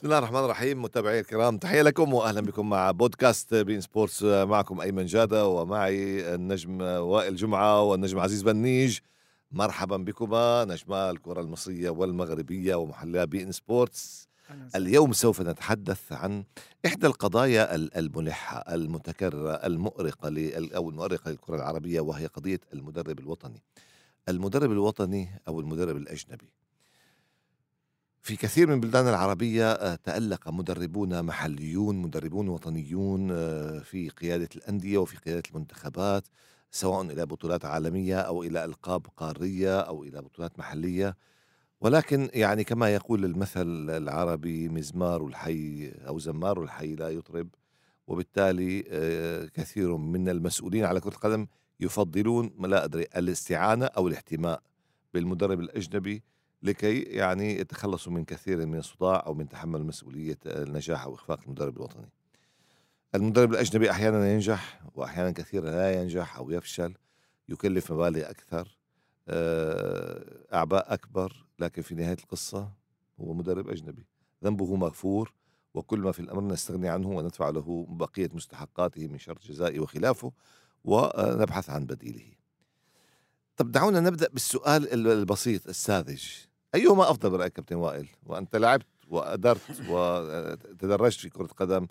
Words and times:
بسم 0.00 0.06
الله 0.06 0.18
الرحمن 0.18 0.44
الرحيم 0.44 0.82
متابعي 0.82 1.20
الكرام 1.20 1.58
تحية 1.58 1.82
لكم 1.82 2.14
وأهلا 2.14 2.40
بكم 2.40 2.68
مع 2.68 2.90
بودكاست 2.90 3.54
beIN 3.54 3.80
Sports. 3.80 4.22
معكم 4.22 4.80
أيمن 4.80 5.06
جادة 5.06 5.46
ومعي 5.46 6.34
النجم 6.34 6.80
وائل 6.80 7.36
جمعة 7.36 7.82
والنجم 7.82 8.18
عزيز 8.18 8.42
بنيج. 8.42 8.98
مرحبا 9.52 9.96
بكما 9.96 10.64
نجما 10.64 11.10
الكرة 11.10 11.40
المصرية 11.40 11.90
والمغربية 11.90 12.74
ومحللا 12.74 13.24
beIN 13.24 13.52
Sports. 13.52 14.28
اليوم 14.74 15.12
سوف 15.12 15.40
نتحدث 15.40 16.12
عن 16.12 16.44
إحدى 16.86 17.06
القضايا 17.06 17.74
الملحة 17.74 18.58
المتكررة 18.58 19.52
المؤرقة 19.52 20.28
أو 20.76 20.90
المؤرقة 20.90 21.30
للكرة 21.30 21.56
العربية 21.56 22.00
وهي 22.00 22.26
قضية 22.26 22.60
المدرب 22.72 23.18
الوطني. 23.18 23.62
المدرب 24.28 24.72
الوطني 24.72 25.42
أو 25.48 25.60
المدرب 25.60 25.96
الأجنبي. 25.96 26.50
في 28.22 28.36
كثير 28.36 28.66
من 28.66 28.72
البلدان 28.74 29.08
العربية 29.08 29.72
آه، 29.72 29.94
تألق 29.94 30.48
مدربون 30.48 31.22
محليون 31.22 31.96
مدربون 31.96 32.48
وطنيون 32.48 33.30
آه، 33.32 33.78
في 33.78 34.08
قيادة 34.08 34.48
الأندية 34.56 34.98
وفي 34.98 35.16
قيادة 35.16 35.42
المنتخبات 35.50 36.28
سواء 36.70 37.02
إلى 37.02 37.26
بطولات 37.26 37.64
عالمية 37.64 38.20
أو 38.20 38.42
إلى 38.42 38.64
ألقاب 38.64 39.06
قارية 39.16 39.80
أو 39.80 40.04
إلى 40.04 40.22
بطولات 40.22 40.58
محلية. 40.58 41.16
ولكن 41.80 42.30
يعني 42.34 42.64
كما 42.64 42.94
يقول 42.94 43.24
المثل 43.24 43.90
العربي 43.90 44.68
مزمار 44.68 45.26
الحي 45.26 45.92
أو 46.08 46.18
زمار 46.18 46.62
الحي 46.62 46.94
لا 46.94 47.08
يطرب 47.08 47.48
وبالتالي 48.06 48.84
آه، 48.88 49.44
كثير 49.54 49.96
من 49.96 50.28
المسؤولين 50.28 50.84
على 50.84 51.00
كرة 51.00 51.14
القدم 51.14 51.46
يفضلون 51.80 52.50
لا 52.60 52.84
أدري 52.84 53.02
الاستعانة 53.16 53.86
أو 53.86 54.08
الاحتماء 54.08 54.62
بالمدرب 55.14 55.60
الأجنبي. 55.60 56.22
لكي 56.62 57.00
يعني 57.02 57.60
يتخلصوا 57.60 58.12
من 58.12 58.24
كثير 58.24 58.66
من 58.66 58.78
الصداع 58.78 59.22
أو 59.26 59.34
من 59.34 59.48
تحمل 59.48 59.84
مسؤولية 59.84 60.38
النجاح 60.46 61.04
أو 61.04 61.14
إخفاق 61.14 61.40
المدرب 61.46 61.76
الوطني. 61.76 62.08
المدرب 63.14 63.52
الأجنبي 63.52 63.90
أحيانا 63.90 64.32
ينجح 64.32 64.80
واحيانا 64.94 65.30
كثيرا 65.30 65.70
لا 65.70 66.02
ينجح 66.02 66.36
أو 66.36 66.50
يفشل 66.50 66.94
يكلف 67.48 67.92
مبالغ 67.92 68.30
أكثر 68.30 68.78
آه، 69.28 70.54
أعباء 70.54 70.94
أكبر 70.94 71.46
لكن 71.58 71.82
في 71.82 71.94
نهاية 71.94 72.16
القصة 72.18 72.72
هو 73.20 73.34
مدرب 73.34 73.68
أجنبي 73.68 74.06
ذنبه 74.44 74.76
مغفور 74.76 75.32
وكل 75.74 76.00
ما 76.00 76.12
في 76.12 76.20
الأمر 76.20 76.42
نستغني 76.42 76.88
عنه 76.88 77.08
وندفع 77.08 77.50
له 77.50 77.86
بقية 77.88 78.30
مستحقاته 78.32 79.08
من 79.08 79.18
شرط 79.18 79.46
جزائي 79.46 79.78
وخلافه 79.78 80.32
ونبحث 80.84 81.70
عن 81.70 81.86
بديله. 81.86 82.32
طب 83.56 83.72
دعونا 83.72 84.00
نبدأ 84.00 84.28
بالسؤال 84.28 85.08
البسيط 85.08 85.68
الساذج 85.68 86.24
أيهما 86.74 87.10
أفضل 87.10 87.30
برأيك 87.30 87.52
كابتن 87.52 87.76
وائل؟ 87.76 88.08
وأنت 88.26 88.56
لعبت 88.56 88.86
وأدرت 89.08 89.82
وتدرجت 89.88 91.20
في 91.20 91.28
كرة 91.28 91.46
قدم 91.46 91.86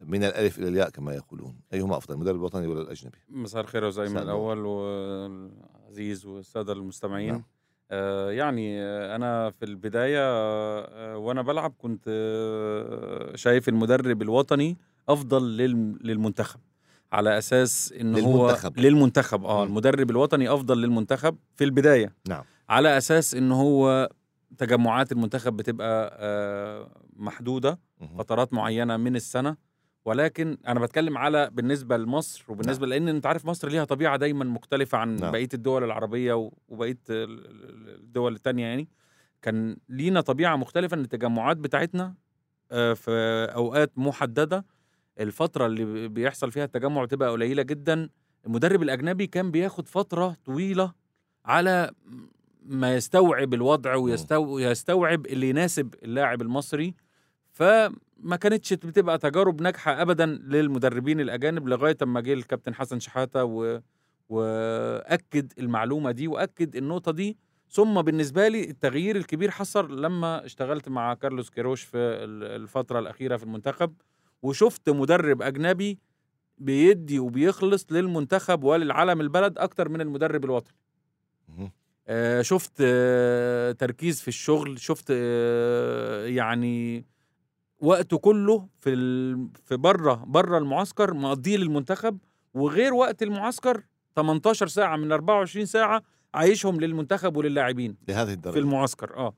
من 0.00 0.24
الألف 0.24 0.58
إلى 0.58 0.68
الياء 0.68 0.90
كما 0.90 1.14
يقولون. 1.14 1.56
أيهما 1.72 1.96
أفضل 1.96 2.14
المدرب 2.14 2.36
الوطني 2.36 2.66
ولا 2.66 2.80
الأجنبي؟ 2.80 3.18
مساء 3.28 3.60
الخير 3.62 3.84
وزي 3.84 4.08
من 4.08 4.18
الأول 4.18 4.58
والعزيز 4.66 6.26
والسادة 6.26 6.72
المستمعين. 6.72 7.32
نعم. 7.32 7.42
آه 7.90 8.30
يعني 8.30 8.82
أنا 9.14 9.50
في 9.50 9.64
البداية 9.64 10.20
آه 10.20 11.16
وأنا 11.16 11.42
بلعب 11.42 11.74
كنت 11.78 12.04
آه 12.08 13.36
شايف 13.36 13.68
المدرب 13.68 14.22
الوطني 14.22 14.76
أفضل 15.08 15.56
للمنتخب 16.02 16.60
على 17.12 17.38
أساس 17.38 17.94
إن 18.00 18.16
للمنتخب. 18.16 18.78
هو 18.78 18.82
للمنتخب. 18.82 19.44
آه 19.44 19.64
المدرب 19.64 20.10
الوطني 20.10 20.54
أفضل 20.54 20.80
للمنتخب 20.80 21.36
في 21.56 21.64
البداية. 21.64 22.12
نعم. 22.28 22.44
على 22.68 22.98
أساس 22.98 23.34
إن 23.34 23.52
هو 23.52 24.08
تجمعات 24.58 25.12
المنتخب 25.12 25.56
بتبقى 25.56 26.16
آه، 26.20 26.90
محدودة 27.16 27.78
فترات 28.18 28.52
معينة 28.52 28.96
من 28.96 29.16
السنة 29.16 29.56
ولكن 30.04 30.58
أنا 30.66 30.80
بتكلم 30.80 31.18
على 31.18 31.50
بالنسبة 31.50 31.96
لمصر 31.96 32.44
وبالنسبة 32.48 32.86
نعم. 32.86 32.90
لأن 32.90 33.08
أنت 33.08 33.26
عارف 33.26 33.46
مصر 33.46 33.68
ليها 33.68 33.84
طبيعة 33.84 34.16
دايما 34.16 34.44
مختلفة 34.44 34.98
عن 34.98 35.16
نعم. 35.16 35.32
بقية 35.32 35.48
الدول 35.54 35.84
العربية 35.84 36.50
وبقية 36.68 36.98
الدول 37.08 38.34
الثانية 38.34 38.66
يعني 38.66 38.88
كان 39.42 39.76
لينا 39.88 40.20
طبيعة 40.20 40.56
مختلفة 40.56 40.94
إن 40.94 41.00
التجمعات 41.00 41.56
بتاعتنا 41.56 42.14
آه، 42.72 42.92
في 42.92 43.10
أوقات 43.54 43.98
محددة 43.98 44.64
الفترة 45.20 45.66
اللي 45.66 46.08
بيحصل 46.08 46.52
فيها 46.52 46.64
التجمع 46.64 47.04
بتبقى 47.04 47.30
قليلة 47.30 47.62
جدا 47.62 48.08
المدرب 48.46 48.82
الأجنبي 48.82 49.26
كان 49.26 49.50
بياخد 49.50 49.88
فترة 49.88 50.36
طويلة 50.44 50.92
على 51.44 51.90
ما 52.64 52.94
يستوعب 52.94 53.54
الوضع 53.54 53.94
ويستوعب 54.36 55.26
اللي 55.26 55.48
يناسب 55.48 55.94
اللاعب 56.02 56.42
المصري 56.42 56.94
فما 57.52 58.36
كانتش 58.40 58.72
بتبقى 58.72 59.18
تجارب 59.18 59.62
ناجحة 59.62 60.02
ابدا 60.02 60.26
للمدربين 60.26 61.20
الأجانب 61.20 61.68
لغاية 61.68 61.96
أما 62.02 62.20
جه 62.20 62.32
الكابتن 62.32 62.74
حسن 62.74 62.98
شحاتة 63.00 63.44
و... 63.44 63.80
وأكد 64.28 65.52
المعلومة 65.58 66.10
دي 66.10 66.28
وأكد 66.28 66.76
النقطة 66.76 67.12
دي. 67.12 67.36
ثم 67.68 68.02
بالنسبة 68.02 68.48
لي 68.48 68.70
التغيير 68.70 69.16
الكبير 69.16 69.50
حصل 69.50 70.02
لما 70.02 70.44
اشتغلت 70.44 70.88
مع 70.88 71.14
كارلوس 71.14 71.50
كيروش 71.50 71.82
في 71.82 71.96
الفترة 71.98 72.98
الأخيرة 72.98 73.36
في 73.36 73.42
المنتخب 73.44 73.94
وشفت 74.42 74.90
مدرب 74.90 75.42
أجنبي 75.42 75.98
بيدي 76.58 77.18
وبيخلص 77.18 77.86
للمنتخب 77.90 78.64
وللعلم 78.64 79.20
البلد 79.20 79.58
أكتر 79.58 79.88
من 79.88 80.00
المدرب 80.00 80.44
الوطني. 80.44 80.76
آه 82.08 82.42
شفت 82.42 82.72
آه 82.80 83.72
تركيز 83.72 84.20
في 84.20 84.28
الشغل 84.28 84.80
شفت 84.80 85.06
آه 85.10 86.26
يعني 86.26 87.06
وقته 87.80 88.18
كله 88.18 88.68
في 88.80 88.94
في 89.64 89.76
بره 89.76 90.14
بره 90.26 90.58
المعسكر 90.58 91.14
مقضيه 91.14 91.56
للمنتخب 91.56 92.18
وغير 92.54 92.94
وقت 92.94 93.22
المعسكر 93.22 93.82
18 94.16 94.66
ساعة 94.66 94.96
من 94.96 95.12
24 95.12 95.66
ساعة 95.66 96.02
عايشهم 96.34 96.80
للمنتخب 96.80 97.36
وللاعبين 97.36 97.96
لهذه 98.08 98.32
الدرجة. 98.32 98.52
في 98.54 98.58
المعسكر 98.60 99.16
آه. 99.16 99.34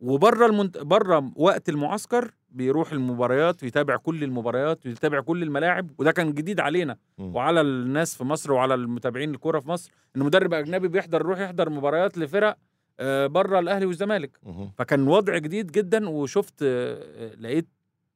وبره 0.00 0.46
المنت... 0.46 0.78
بره 0.78 1.32
وقت 1.36 1.68
المعسكر 1.68 2.34
بيروح 2.52 2.92
المباريات 2.92 3.62
ويتابع 3.62 3.96
كل 3.96 4.24
المباريات 4.24 4.86
ويتابع 4.86 5.20
كل 5.20 5.42
الملاعب 5.42 5.90
وده 5.98 6.12
كان 6.12 6.32
جديد 6.34 6.60
علينا. 6.60 6.96
م. 7.18 7.36
وعلى 7.36 7.60
الناس 7.60 8.14
في 8.16 8.24
مصر 8.24 8.52
وعلى 8.52 8.74
المتابعين 8.74 9.30
الكورة 9.30 9.60
في 9.60 9.68
مصر 9.68 9.90
إن 10.16 10.22
مدرب 10.22 10.54
أجنبي 10.54 10.88
بيحضر 10.88 11.20
يروح 11.20 11.38
يحضر 11.40 11.70
مباريات 11.70 12.18
لفرق 12.18 12.56
آه، 13.00 13.26
بره 13.26 13.58
الأهلي 13.58 13.86
والزمالك. 13.86 14.38
فكان 14.78 15.08
وضع 15.08 15.38
جديد 15.38 15.72
جدا 15.72 16.08
وشفت 16.08 16.54
آه، 16.62 17.34
لقيت 17.34 17.68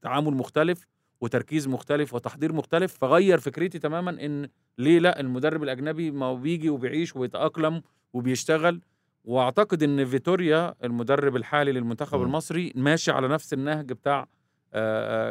تعامل 0.03 0.35
مختلف 0.35 0.87
وتركيز 1.21 1.69
مختلف 1.69 2.15
وتحضير 2.15 2.53
مختلف 2.53 2.99
فغير 2.99 3.39
فكرتي 3.39 3.79
تماما 3.79 4.11
إن 4.11 4.49
ليه 4.79 4.99
لأ 4.99 5.21
المدرب 5.21 5.63
الأجنبي 5.63 6.11
ما 6.11 6.35
بيجي 6.35 6.71
وبيعيش 6.71 7.17
ويتأقلم 7.17 7.83
وبيشتغل. 8.13 8.81
واعتقد 9.25 9.83
إن 9.83 10.05
فيتوريا 10.05 10.75
المدرب 10.85 11.37
الحالي 11.37 11.73
للمنتخب 11.73 12.19
م. 12.19 12.23
المصري 12.23 12.73
ماشي 12.77 13.11
على 13.11 13.29
نفس 13.29 13.53
النهج 13.53 13.93
بتاع 13.93 14.27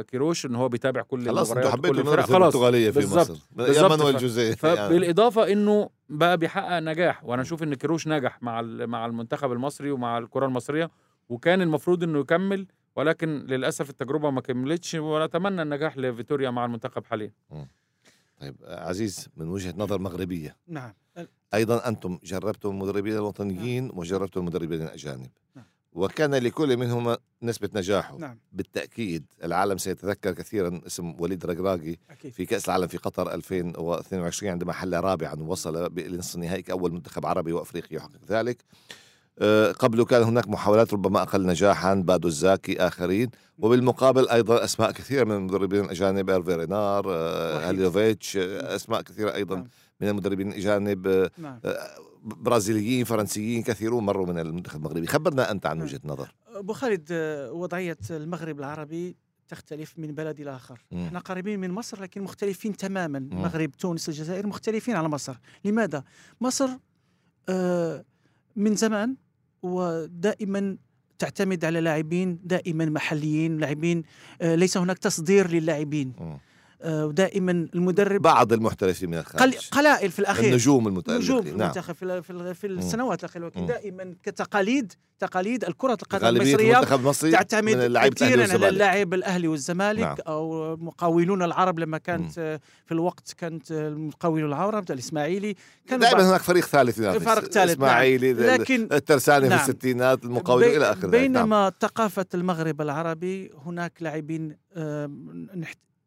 كيروش 0.01 0.45
إن 0.45 0.55
هو 0.55 0.69
بيتابع 0.69 1.01
كل 1.01 1.25
خلاص 1.27 1.51
أنتوا 1.51 1.71
حبيتوا 1.71 1.97
المدرسة 1.97 2.37
البرتغالية 2.37 2.91
في 2.91 2.99
مصر 2.99 3.35
يا 3.59 3.87
مانويل 3.87 4.17
جوزيه 4.17 4.55
فبالاضافه 4.55 5.41
يعني. 5.41 5.53
إنه 5.53 5.89
بقى 6.09 6.37
بيحقق 6.37 6.79
نجاح 6.79 7.23
وأنا 7.25 7.41
أشوف 7.41 7.63
إن 7.63 7.73
كيروش 7.73 8.07
نجح 8.07 8.43
مع 8.43 8.61
مع 8.61 9.05
المنتخب 9.05 9.51
المصري 9.51 9.91
ومع 9.91 10.17
الكرة 10.17 10.45
المصرية 10.45 10.89
وكان 11.29 11.61
المفروض 11.61 12.03
إنه 12.03 12.19
يكمل 12.19 12.67
ولكن 12.95 13.29
للأسف 13.29 13.89
التجربة 13.89 14.29
ما 14.29 14.41
كملتش 14.41 14.95
ونتمنى 14.95 15.61
النجاح 15.61 15.97
لفيتوريا 15.97 16.49
مع 16.49 16.65
المنتخب 16.65 17.05
حاليا. 17.05 17.31
طيب 18.41 18.55
عزيز 18.63 19.29
من 19.37 19.47
وجهة 19.47 19.73
نظر 19.77 19.99
مغربية 19.99 20.55
نعم. 20.67 20.93
أيضا 21.53 21.87
أنتم 21.87 22.19
جربتم 22.23 22.69
المدربين 22.69 23.13
الوطنيين 23.13 23.83
نعم. 23.87 23.97
وجربتم 23.97 24.39
المدربين 24.39 24.81
الأجانب 24.81 25.29
نعم. 25.55 25.65
وكان 25.94 26.35
لكل 26.35 26.77
منهما 26.77 27.17
نسبة 27.44 27.69
نجاحه 27.75 28.17
نعم. 28.17 28.38
بالتأكيد 28.51 29.25
العالم 29.44 29.77
سيتذكر 29.77 30.31
كثيرا 30.31 30.81
اسم 30.88 31.15
وليد 31.19 31.45
رقراقي 31.45 31.95
في 32.31 32.45
كأس 32.45 32.65
العالم 32.65 32.88
في 32.88 32.97
قطر 32.97 33.33
2022 33.33 34.51
عندما 34.51 34.73
حل 34.73 34.94
رابعا 34.94 35.35
ووصل 35.35 35.91
لنصف 35.97 36.35
النهائي 36.35 36.61
كأول 36.61 36.91
منتخب 36.91 37.25
عربي 37.25 37.53
وأفريقي 37.53 37.95
يحقق 37.95 38.19
ذلك 38.29 38.57
آه، 39.39 39.71
قبله 39.71 40.06
كان 40.06 40.23
هناك 40.23 40.47
محاولات 40.47 40.94
ربما 40.94 41.21
أقل 41.21 41.45
نجاحا 41.45 41.94
بادو 41.94 42.27
الزاكي 42.27 42.88
آخرين 42.88 43.29
وبالمقابل 43.59 44.29
أيضا 44.29 44.63
أسماء 44.63 44.91
كثيرة 44.91 45.23
من 45.23 45.35
المدربين 45.35 45.85
الأجانب 45.85 46.29
إيرفي 46.29 46.56
رينار 46.56 47.06
آه، 47.07 47.69
هاليوفيتش 47.69 48.38
آه، 48.38 48.75
أسماء 48.75 49.01
كثيرة 49.01 49.33
أيضا 49.33 49.56
نعم. 49.56 49.67
من 50.03 50.09
المدربين 50.09 50.51
الأجانب 50.51 51.29
نعم. 51.38 51.59
برازيليين 52.23 53.05
فرنسيين 53.05 53.63
كثيرون 53.63 54.05
مروا 54.05 54.25
من 54.25 54.39
المنتخب 54.39 54.79
المغربي 54.79 55.07
خبرنا 55.07 55.51
أنت 55.51 55.65
عن 55.65 55.81
وجهة 55.81 56.01
نظر 56.05 56.35
أبو 56.47 56.73
خالد 56.73 57.07
وضعية 57.51 57.97
المغرب 58.09 58.59
العربي 58.59 59.15
تختلف 59.47 59.94
من 59.97 60.07
بلد 60.11 60.39
إلى 60.39 60.55
آخر 60.55 60.85
م. 60.91 61.05
إحنا 61.05 61.19
قريبين 61.19 61.59
من 61.59 61.71
مصر 61.71 62.01
لكن 62.01 62.21
مختلفين 62.21 62.77
تماما. 62.77 63.17
المغرب 63.17 63.71
تونس 63.71 64.09
الجزائر 64.09 64.47
مختلفين 64.47 64.95
على 64.95 65.09
مصر 65.09 65.35
لماذا؟ 65.65 66.03
مصر 66.41 66.69
آه 67.49 68.06
من 68.56 68.75
زمان 68.75 69.15
ودائما 69.63 70.77
تعتمد 71.19 71.65
على 71.65 71.81
لاعبين 71.81 72.39
دائما 72.44 72.85
محليين 72.85 73.57
لاعبين 73.57 74.03
آه، 74.41 74.56
ليس 74.56 74.77
هناك 74.77 74.97
تصدير 74.97 75.51
للاعبين. 75.51 76.13
آه، 76.19 76.39
ودائما 76.85 77.51
المدرب 77.51 78.21
بعض 78.21 78.53
المحترفين 78.53 79.09
من 79.09 79.21
قل 79.21 79.24
الخارج 79.50 79.69
قلائل 79.71 80.12
في 80.12 80.19
الأخير 80.19 80.50
النجوم 80.50 80.88
المتألقين 80.88 81.24
نجوم 81.24 81.41
في 81.41 81.50
نعم 81.51 81.62
المنتخب 81.62 81.94
في, 81.95 82.03
ال- 82.03 82.24
في, 82.24 82.53
في 82.53 82.68
السنوات 82.68 83.19
الأخيرة 83.19 83.44
مم. 83.44 83.51
ولكن 83.62 83.65
دائما 83.65 84.15
كتقاليد 84.24 84.94
تقاليد 85.19 85.65
الكرة 85.65 85.97
القدم 86.01 86.27
المصرية 86.27 86.95
المصري 86.95 87.31
تعتمد 87.31 87.97
كثيرا 88.13 88.53
على. 88.53 88.69
اللاعب 88.69 89.13
الأهلي 89.13 89.47
والزمالك 89.47 90.00
نعم. 90.01 90.15
أو 90.27 90.75
مقاولون 90.77 91.44
العرب 91.44 91.80
لما 91.80 91.97
كانت 91.97 92.38
آه، 92.39 92.59
في 92.85 92.91
الوقت 92.91 93.33
كانت 93.38 93.71
آه، 93.71 93.88
المقاولون 93.88 94.50
العرب 94.50 94.91
الإسماعيلي 94.91 95.56
كانوا 95.88 96.06
دائما 96.09 96.30
هناك 96.30 96.41
فريق 96.41 96.65
ثالث 96.65 96.97
ينافس 96.97 97.18
فريق 97.24 97.39
ثالث، 97.39 97.56
نعم. 97.57 97.69
إسماعيلي 97.69 98.33
لكن 98.33 98.88
الترساني 98.91 99.47
نعم. 99.47 99.59
في 99.59 99.69
الستينات 99.69 100.24
المقاولون 100.25 100.69
بي- 100.69 100.77
إلى 100.77 100.91
آخره 100.91 101.01
نعم. 101.01 101.12
بينما 101.12 101.71
ثقافة 101.81 102.25
المغرب 102.33 102.81
العربي 102.81 103.51
هناك 103.65 103.94
لاعبين 104.01 104.57
آه، 104.75 105.12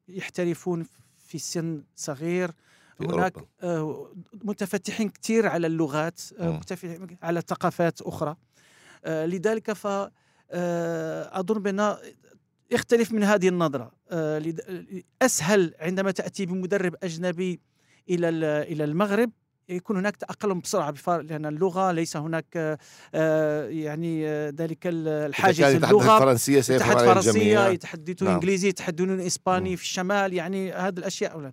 يحترفون 0.08 0.87
في 1.19 1.38
سن 1.38 1.82
صغير 1.97 2.50
في 2.99 3.05
هناك 3.05 3.35
أوروبا. 3.35 3.47
آه، 3.62 4.12
متفتحين 4.44 5.08
كثير 5.08 5.47
على 5.47 5.67
اللغات 5.67 6.20
آه،. 6.38 6.50
متفتحين 6.56 7.17
على 7.23 7.41
ثقافات 7.41 8.00
أخرى 8.03 8.37
آه، 9.05 9.26
لذلك 9.26 9.73
ف 9.73 9.87
أظن 11.32 11.62
بأن 11.62 11.97
يختلف 12.70 13.12
من 13.12 13.23
هذه 13.25 13.49
النظرة 13.49 13.93
لد- 14.12 15.05
أسهل 15.23 15.75
عندما 15.81 16.11
تأتي 16.11 16.47
بمدرب 16.47 16.94
أجنبي 17.02 17.61
إلى 18.11 18.29
ال- 18.29 18.44
إلى 18.44 18.85
المغرب 18.85 19.31
يكون 19.68 19.96
هناك 19.96 20.16
تأقلم 20.16 20.60
بسرعة 20.60 20.90
بفار- 20.90 21.22
لأن 21.22 21.46
اللغة 21.46 21.92
ليس 21.92 22.16
هناك 22.16 22.46
آه، 22.56 22.78
آه، 23.14 23.68
يعني 23.68 24.28
آه، 24.28 24.50
ذلك 24.56 24.78
الحاجز 24.86 25.62
اللغة 25.62 26.16
الفرنسيه 26.16 26.60
سيفهم 26.60 27.18
الجميع 27.18 27.68
يتحدثون 27.68 28.28
نعم. 28.28 28.34
إنجليزي 28.36 28.68
يتحدثون 28.68 29.20
إسباني 29.20 29.70
مم. 29.70 29.76
في 29.76 29.82
الشمال 29.82 30.32
يعني 30.32 30.72
هذه 30.72 30.98
الأشياء 30.98 31.32
أولا. 31.32 31.50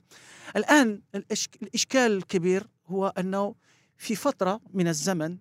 الآن 0.56 1.02
الإشك- 1.18 1.58
الإشكال 1.64 2.12
الكبير 2.18 2.68
هو 2.88 3.14
أنه 3.18 3.56
في 3.98 4.16
فترة 4.16 4.60
من 4.74 4.88
الزمن 4.88 5.38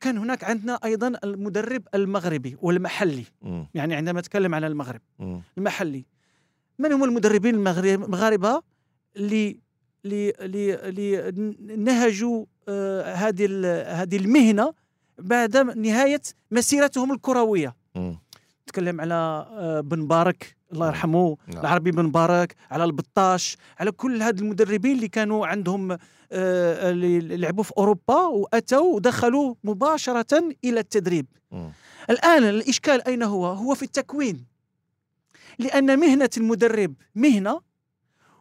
كان 0.00 0.18
هناك 0.18 0.44
عندنا 0.44 0.78
أيضا 0.84 1.12
المدرب 1.24 1.82
المغربي 1.94 2.56
والمحلي 2.62 3.24
مم. 3.42 3.68
يعني 3.74 3.94
عندما 3.94 4.20
نتكلم 4.20 4.54
على 4.54 4.66
المغرب 4.66 5.00
مم. 5.18 5.42
المحلي 5.58 6.04
من 6.78 6.92
هم 6.92 7.04
المدربين 7.04 7.54
المغاربة 7.54 8.62
اللي 9.16 9.60
اللي 10.04 10.30
اللي 10.30 11.28
اللي 11.28 11.76
نهجوا 11.76 12.44
آه، 12.68 13.14
هذه 13.14 13.46
هذه 14.02 14.16
المهنة 14.16 14.74
بعد 15.18 15.56
نهاية 15.56 16.22
مسيرتهم 16.50 17.12
الكروية. 17.12 17.76
نتكلم 18.68 19.00
على 19.00 19.14
آه، 19.14 19.80
بن 19.80 19.98
مبارك 19.98 20.56
الله 20.72 20.86
يرحمه 20.86 21.36
نعم. 21.46 21.60
العربي 21.60 21.90
بن 21.90 22.02
مبارك 22.02 22.54
على 22.70 22.84
البطاش 22.84 23.56
على 23.78 23.92
كل 23.92 24.22
هاد 24.22 24.38
المدربين 24.40 24.96
اللي 24.96 25.08
كانوا 25.08 25.46
عندهم 25.46 25.92
آه، 26.32 26.90
اللي 26.90 27.36
لعبوا 27.36 27.64
في 27.64 27.72
أوروبا 27.78 28.20
وأتوا 28.20 28.94
ودخلوا 28.94 29.54
مباشرة 29.64 30.54
إلى 30.64 30.80
التدريب 30.80 31.26
مم. 31.50 31.70
الآن 32.10 32.44
الإشكال 32.44 33.08
أين 33.08 33.22
هو؟ 33.22 33.46
هو 33.46 33.74
في 33.74 33.82
التكوين 33.82 34.44
لأن 35.58 35.98
مهنة 35.98 36.30
المدرب 36.36 36.94
مهنة 37.14 37.60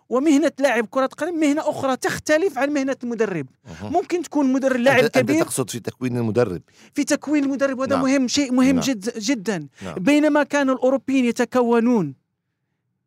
ومهنة 0.10 0.52
لاعب 0.60 0.86
كرة 0.90 1.06
قدم 1.06 1.40
مهنة 1.40 1.62
أخرى 1.70 1.98
تختلف 1.98 2.58
عن 2.58 2.70
مهنة 2.70 2.96
المدرب 3.04 3.48
مم. 3.84 3.90
ممكن 3.94 4.22
تكون 4.24 4.54
مدرب 4.54 4.80
لاعب 4.80 5.04
أنت- 5.04 5.08
كبير 5.08 5.36
انت 5.36 5.44
تقصد 5.44 5.70
في 5.70 5.80
تكوين 5.80 6.18
المدرب 6.18 6.62
في 6.94 7.04
تكوين 7.04 7.44
المدرب 7.44 7.80
وهذا 7.80 7.96
نعم. 7.96 8.06
مهم 8.06 8.28
شيء 8.28 8.52
مهم 8.54 8.76
نعم. 8.76 8.80
جد 8.80 9.20
جدا 9.20 9.68
نعم. 9.84 9.94
بينما 9.96 10.44
كان 10.44 10.70
الأوروبيين 10.70 11.26
يتكونون 11.26 12.16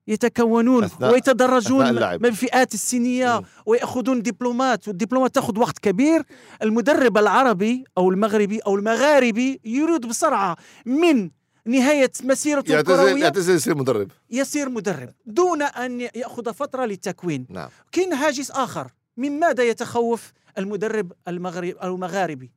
يتكونون 0.08 0.84
أثناء- 0.88 1.12
ويتدرجون 1.12 1.86
أثناء. 1.86 2.18
من 2.18 2.26
الفئات 2.26 2.74
السنية 2.74 3.38
مم. 3.38 3.44
ويأخذون 3.66 4.22
دبلومات 4.22 4.88
والدبلومات 4.88 5.34
تأخذ 5.34 5.58
وقت 5.58 5.78
كبير 5.78 6.22
المدرب 6.62 7.18
العربي 7.18 7.84
أو 7.98 8.10
المغربي 8.10 8.58
أو 8.58 8.74
المغاربي 8.76 9.60
يريد 9.64 10.06
بسرعة 10.06 10.56
من 10.86 11.30
نهاية 11.68 12.10
مسيرته 12.24 12.80
الكروية. 12.80 13.22
يعتزل 13.22 13.54
يصير 13.54 13.74
مدرب. 13.74 14.10
يصير 14.30 14.68
مدرب. 14.68 15.12
دون 15.26 15.62
أن 15.62 16.00
يأخذ 16.00 16.54
فترة 16.54 16.84
للتكوين. 16.84 17.46
نعم. 17.50 17.68
كاين 17.92 18.12
هاجس 18.12 18.50
آخر. 18.50 18.90
من 19.16 19.38
ماذا 19.40 19.64
يتخوف 19.64 20.32
المدرب 20.58 21.12
المغرب 21.28 21.74
المغاربي؟ 21.82 22.52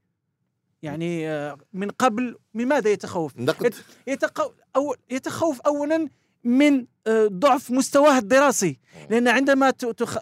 يعني 0.81 1.29
آه، 1.29 1.57
من 1.73 1.89
قبل 1.89 2.35
من 2.53 2.67
ماذا 2.67 2.89
يتخوف؟ 2.89 3.31
نقد. 3.37 3.73
يتخوف 4.07 4.51
أو 4.75 4.95
يتخوف 5.09 5.61
اولا 5.61 6.07
من 6.43 6.85
آه، 7.07 7.27
ضعف 7.27 7.71
مستواه 7.71 8.17
الدراسي. 8.17 8.79
لأن 9.09 9.27
عندما 9.27 9.71
تخ... 9.71 10.17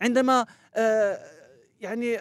عندما 0.00 0.46
آه، 0.74 1.18
يعني 1.80 2.18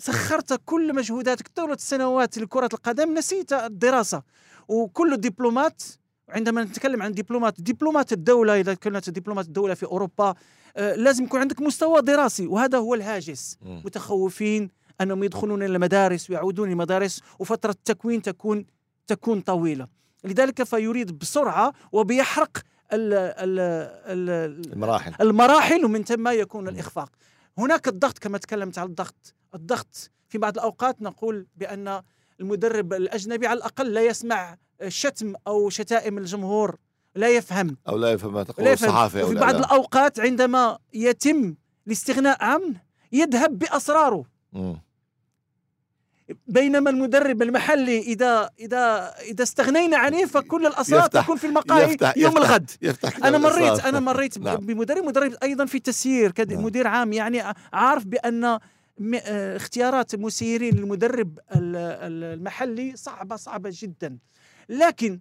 سخرت 0.00 0.60
كل 0.64 0.94
مجهوداتك 0.94 1.48
طولة 1.48 1.74
السنوات 1.74 2.38
لكرة 2.38 2.68
القدم 2.72 3.14
نسيت 3.14 3.52
الدراسة. 3.52 4.22
وكل 4.68 5.12
الدبلومات 5.12 5.82
عندما 6.28 6.64
نتكلم 6.64 7.02
عن 7.02 7.12
دبلومات 7.12 7.60
دبلومات 7.60 8.12
الدولة 8.12 8.60
إذا 8.60 8.74
كانت 8.74 9.10
دبلومات 9.10 9.46
الدولة 9.46 9.74
في 9.74 9.86
أوروبا 9.86 10.34
آه، 10.76 10.94
لازم 10.94 11.24
يكون 11.24 11.40
عندك 11.40 11.60
مستوى 11.60 12.02
دراسي 12.02 12.46
وهذا 12.46 12.78
هو 12.78 12.94
الهاجس. 12.94 13.58
متخوفين 13.62 14.70
أنهم 15.00 15.24
يدخلون 15.24 15.62
إلى 15.62 15.72
المدارس 15.72 16.30
ويعودون 16.30 16.70
المدارس 16.70 17.22
وفترة 17.38 17.70
التكوين 17.70 18.22
تكون 18.22 18.66
تكون 19.06 19.40
طويلة. 19.40 19.86
لذلك 20.24 20.62
فيريد 20.62 21.18
بسرعة 21.18 21.72
وبيحرق 21.92 22.58
ال 22.92 23.14
ال 23.14 23.58
ال 24.06 24.72
المراحل. 24.72 25.12
المراحل 25.20 25.84
ومن 25.84 26.04
ثم 26.04 26.28
يكون 26.28 26.62
مم. 26.62 26.68
الإخفاق. 26.68 27.10
هناك 27.58 27.88
الضغط 27.88 28.18
كما 28.18 28.38
تكلمت 28.38 28.78
على 28.78 28.88
الضغط 28.88 29.34
الضغط 29.54 30.10
في 30.28 30.38
بعض 30.38 30.54
الأوقات 30.54 31.02
نقول 31.02 31.46
بأن 31.56 32.02
المدرب 32.40 32.92
الأجنبي 32.92 33.46
على 33.46 33.56
الأقل 33.58 33.92
لا 33.92 34.00
يسمع 34.06 34.56
شتم 34.88 35.34
أو 35.46 35.70
شتائم 35.70 36.18
الجمهور 36.18 36.76
لا 37.14 37.28
يفهم 37.28 37.76
أو 37.88 37.96
لا 37.96 38.12
يفهم 38.12 38.32
ما 38.34 38.42
تقول 38.42 38.64
لا 38.64 38.70
أو 38.70 38.74
وفي 39.06 39.34
بعض 39.34 39.36
الإعلام. 39.36 39.56
الأوقات 39.64 40.20
عندما 40.20 40.78
يتم 40.94 41.54
الاستغناء 41.86 42.44
عنه 42.44 42.74
يذهب 43.12 43.58
بأسراره 43.58 44.24
مم. 44.52 44.80
بينما 46.46 46.90
المدرب 46.90 47.42
المحلي 47.42 47.98
إذا 47.98 48.50
إذا 48.60 49.14
إذا 49.20 49.42
استغنينا 49.42 49.96
عنه 49.98 50.26
فكل 50.26 50.66
الأسرار 50.66 51.06
تكون 51.06 51.36
في 51.36 51.46
المقاهي 51.46 51.94
يفتح- 51.94 52.16
يوم 52.16 52.32
يفتح- 52.32 52.40
الغد 52.48 52.70
يفتح 52.82 53.24
أنا 53.26 53.38
مريت. 53.38 53.80
أنا 53.84 54.00
مريت 54.00 54.38
نعم. 54.38 54.56
بمدرب 54.56 55.04
مدرب 55.04 55.34
أيضا 55.42 55.64
في 55.64 55.74
التسيير 55.74 56.32
نعم. 56.48 56.64
مدير 56.64 56.86
عام 56.86 57.12
يعني 57.12 57.42
عارف 57.72 58.04
بأن 58.06 58.54
م- 58.54 58.58
اختيارات 59.56 60.14
المسيرين 60.14 60.74
للمدرب 60.74 61.38
ال- 61.38 61.76
ال- 61.76 62.24
المحلي 62.38 62.96
صعبة 62.96 63.36
صعبة 63.36 63.70
جدا. 63.72 64.18
لكن 64.68 65.20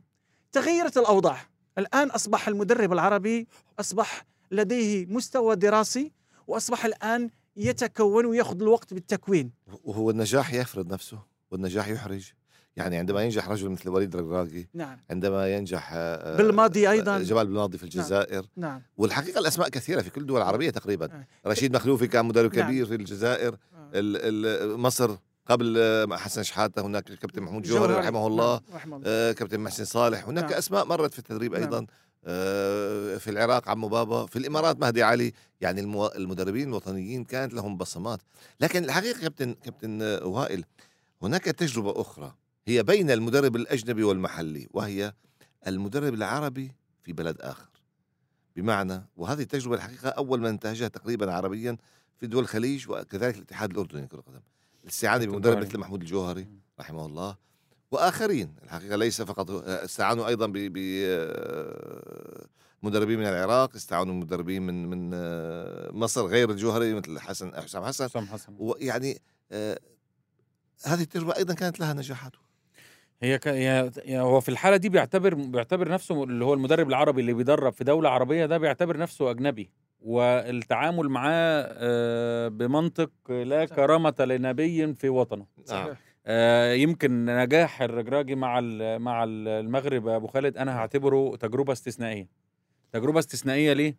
تغيرت 0.52 0.98
الأوضاع. 0.98 1.38
الآن 1.78 2.08
أصبح 2.10 2.48
المدرب 2.48 2.94
العربي 2.94 3.48
أصبح 3.80 4.26
لديه 4.52 5.06
مستوى 5.06 5.56
دراسي 5.56 6.12
وأصبح 6.48 6.86
الآن 6.86 7.30
يتكون 7.58 8.26
ويأخذ 8.26 8.62
الوقت 8.62 8.94
بالتكوين. 8.94 9.52
وهو 9.84 10.10
النجاح 10.10 10.54
يفرض 10.54 10.94
نفسه 10.94 11.20
والنجاح 11.52 11.88
يحرج. 11.88 12.32
يعني 12.76 12.98
عندما 12.98 13.24
ينجح 13.24 13.50
رجل 13.50 13.70
مثل 13.70 13.90
وليد 13.90 14.16
رقراقي 14.16 14.66
نعم. 14.74 14.98
عندما 15.10 15.56
ينجح 15.56 15.90
آه، 15.94 16.38
بالماضي 16.38 16.90
أيضاً. 16.92 17.20
جمال 17.20 17.46
بالماضي 17.48 17.78
في 17.78 17.84
الجزائر. 17.84 18.46
نعم. 18.58 18.82
والحقيقة 18.98 19.40
الأسماء 19.40 19.70
كثيرة 19.70 20.02
في 20.02 20.10
كل 20.10 20.22
الدول 20.22 20.38
العربية 20.42 20.70
تقريبا. 20.70 21.06
آه. 21.06 21.50
رشيد 21.50 21.76
مخلوفي 21.76 22.08
كان 22.08 22.26
مدرب 22.26 22.56
نعم. 22.56 22.68
كبير 22.68 22.86
في 22.86 22.96
الجزائر. 22.96 23.54
آه. 23.54 23.90
ال- 23.94 24.46
ال- 24.46 24.80
مصر 24.80 25.16
قبل 25.48 25.76
آه، 25.78 26.08
حسن 26.18 26.44
شحاتة 26.44 26.82
هناك 26.86 27.04
كابتن 27.04 27.42
محمود 27.44 27.64
جوهري 27.64 27.94
رحمه 27.94 28.28
الله. 28.28 28.54
نعم، 28.70 28.76
رحمه 28.76 28.98
الله. 28.98 29.08
آه، 29.10 29.32
كابتن 29.32 29.60
محسن 29.60 29.86
صالح. 29.86 30.28
هناك 30.28 30.44
نعم. 30.44 30.54
أسماء 30.54 30.86
مرت 30.86 31.14
في 31.14 31.20
التدريب 31.20 31.54
نعم. 31.54 31.62
أيضا. 31.64 31.86
آه، 32.26 33.18
في 33.18 33.30
العراق 33.30 33.70
عمو 33.70 33.88
بابا 33.88 34.26
في 34.26 34.36
الإمارات 34.40 34.80
مهدي 34.80 35.04
علي. 35.04 35.34
يعني 35.62 35.82
المو- 35.82 36.08
المدربين 36.16 36.68
الوطنيين 36.70 37.24
كانت 37.24 37.54
لهم 37.54 37.78
بصمات. 37.78 38.20
لكن 38.62 38.84
الحقيقة 38.84 39.20
كابتن 39.22 39.54
كابتن 39.54 40.02
آه، 40.02 40.26
وائل 40.26 40.64
هناك 41.22 41.44
تجربة 41.44 42.02
أخرى. 42.02 42.34
هي 42.70 42.84
بين 42.84 43.12
المدرب 43.12 43.56
الأجنبي 43.56 44.04
والمحلي 44.04 44.68
وهي 44.72 45.14
المدرب 45.68 46.14
العربي 46.14 46.72
في 47.04 47.14
بلد 47.14 47.42
آخر. 47.42 47.70
بمعنى 48.56 49.06
وهذه 49.18 49.42
التجربة 49.42 49.76
الحقيقة 49.76 50.10
أول 50.10 50.40
من 50.40 50.46
انتهجها 50.46 50.88
تقريبا 50.88 51.34
عربيا 51.34 51.78
في 52.18 52.28
دول 52.28 52.44
الخليج 52.44 52.90
وكذلك 52.90 53.36
الاتحاد 53.36 53.72
الأردني 53.72 54.02
لكره 54.02 54.20
القدم. 54.20 54.42
الاستعانة 54.84 55.26
كابتن 55.26 55.32
بمدرب. 55.32 55.58
مثل 55.58 55.78
محمود 55.78 56.02
الجوهري 56.02 56.48
رحمه 56.80 57.06
الله. 57.06 57.36
وآخرين 57.92 58.56
الحقيقة 58.64 58.96
ليس 58.96 59.22
فقط 59.22 59.52
استعانوا 59.68 60.28
أيضا 60.28 60.48
ب 60.48 60.74
آه، 60.78 62.46
مدربين 62.84 63.20
من 63.20 63.26
العراق 63.26 63.76
استعانوا 63.76 64.14
بمدربين 64.14 64.62
من 64.62 64.90
من 64.90 65.12
آه، 65.14 65.92
مصر 65.92 66.26
غير 66.26 66.52
الجوهري 66.52 66.94
مثل 66.94 67.20
حسن 67.20 67.56
حسام 67.56 67.84
حسن. 67.84 68.06
حسام 68.06 68.28
حسن. 68.28 68.56
ويعني 68.60 69.22
آه، 69.52 69.80
هذه 70.84 71.02
التجربة 71.02 71.36
أيضا 71.36 71.54
كانت 71.54 71.80
لها 71.80 71.94
نجاحات. 71.94 72.32
هي 73.22 73.38
ك... 73.38 73.48
هي 73.48 73.92
هي 74.06 74.20
هو 74.20 74.40
في 74.40 74.50
الحالة 74.50 74.78
دي 74.78 74.90
بيعتبر 74.90 75.34
بيعتبر 75.34 75.90
نفسه 75.90 76.24
اللي 76.24 76.46
هو 76.46 76.54
المدرب 76.54 76.90
العربي 76.90 77.22
اللي 77.22 77.34
بيدرب 77.34 77.74
في 77.74 77.84
دولة 77.84 78.10
عربية 78.10 78.46
ده 78.46 78.58
بيعتبر 78.58 78.98
نفسه 78.98 79.32
أجنبي. 79.32 79.70
والتعامل 80.02 81.10
معاه 81.10 81.68
آه، 81.78 82.48
بمنطق 82.48 83.12
لا. 83.30 83.66
كرامة 83.66 84.14
لنبي 84.20 84.94
في 84.94 85.10
وطنه. 85.10 85.46
نعم. 85.70 85.88
آه، 86.26 86.74
يمكن 86.74 87.26
نجاح 87.26 87.82
الرجراجي 87.82 88.36
مع 88.36 88.60
ال- 88.60 89.00
مع 89.02 89.24
ال- 89.24 89.48
المغرب 89.48 90.08
يا 90.08 90.16
أبو 90.16 90.28
خالد 90.28 90.58
أنا 90.58 90.78
هعتبره 90.78 91.36
تجربة 91.36 91.74
استثنائية. 91.74 92.28
تجربة 92.92 93.20
استثنائية 93.20 93.74
ليه؟ 93.74 93.96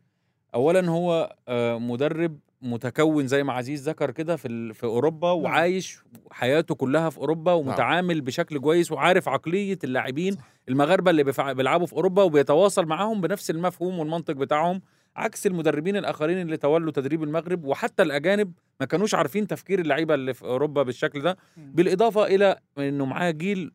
اولا 0.54 0.88
هو 0.90 1.36
آه، 1.48 1.78
مدرب 1.78 2.38
متكون 2.62 3.26
زي 3.26 3.44
ما 3.44 3.52
عزيز 3.52 3.88
ذكر 3.88 4.10
كده 4.10 4.36
في 4.36 4.74
في 4.74 4.84
أوروبا 4.84 5.30
وعايش 5.30 5.98
حياته 6.30 6.74
كلها 6.74 7.10
في 7.10 7.18
أوروبا 7.18 7.52
ومتعامل 7.52 8.20
بشكل 8.20 8.58
كويس 8.58 8.92
وعارف 8.92 9.28
عقلية 9.28 9.78
اللاعبين 9.84 10.36
المغاربة 10.68 11.10
اللي 11.10 11.24
بيلعبوا 11.54 11.86
في 11.86 11.92
أوروبا 11.92 12.22
وبيتواصل 12.22 12.86
معاهم 12.86 13.20
بنفس 13.20 13.50
المفهوم 13.50 13.98
والمنطق 13.98 14.34
بتاعهم 14.34 14.82
عكس 15.16 15.46
المدربين 15.46 15.96
الآخرين 15.96 16.40
اللي 16.40 16.56
تولوا 16.56 16.92
تدريب 16.92 17.22
المغرب 17.22 17.64
وحتى 17.64 18.02
الأجانب 18.02 18.52
ما 18.80 18.86
كانوش 18.86 19.14
عارفين 19.14 19.46
تفكير 19.46 19.78
اللعيبة 19.80 20.14
اللي 20.14 20.34
في 20.34 20.44
أوروبا 20.44 20.82
بالشكل 20.82 21.22
ده. 21.22 21.36
بالإضافة 21.56 22.26
إلى 22.26 22.56
إنه 22.78 23.04
معاه 23.04 23.30
جيل 23.30 23.72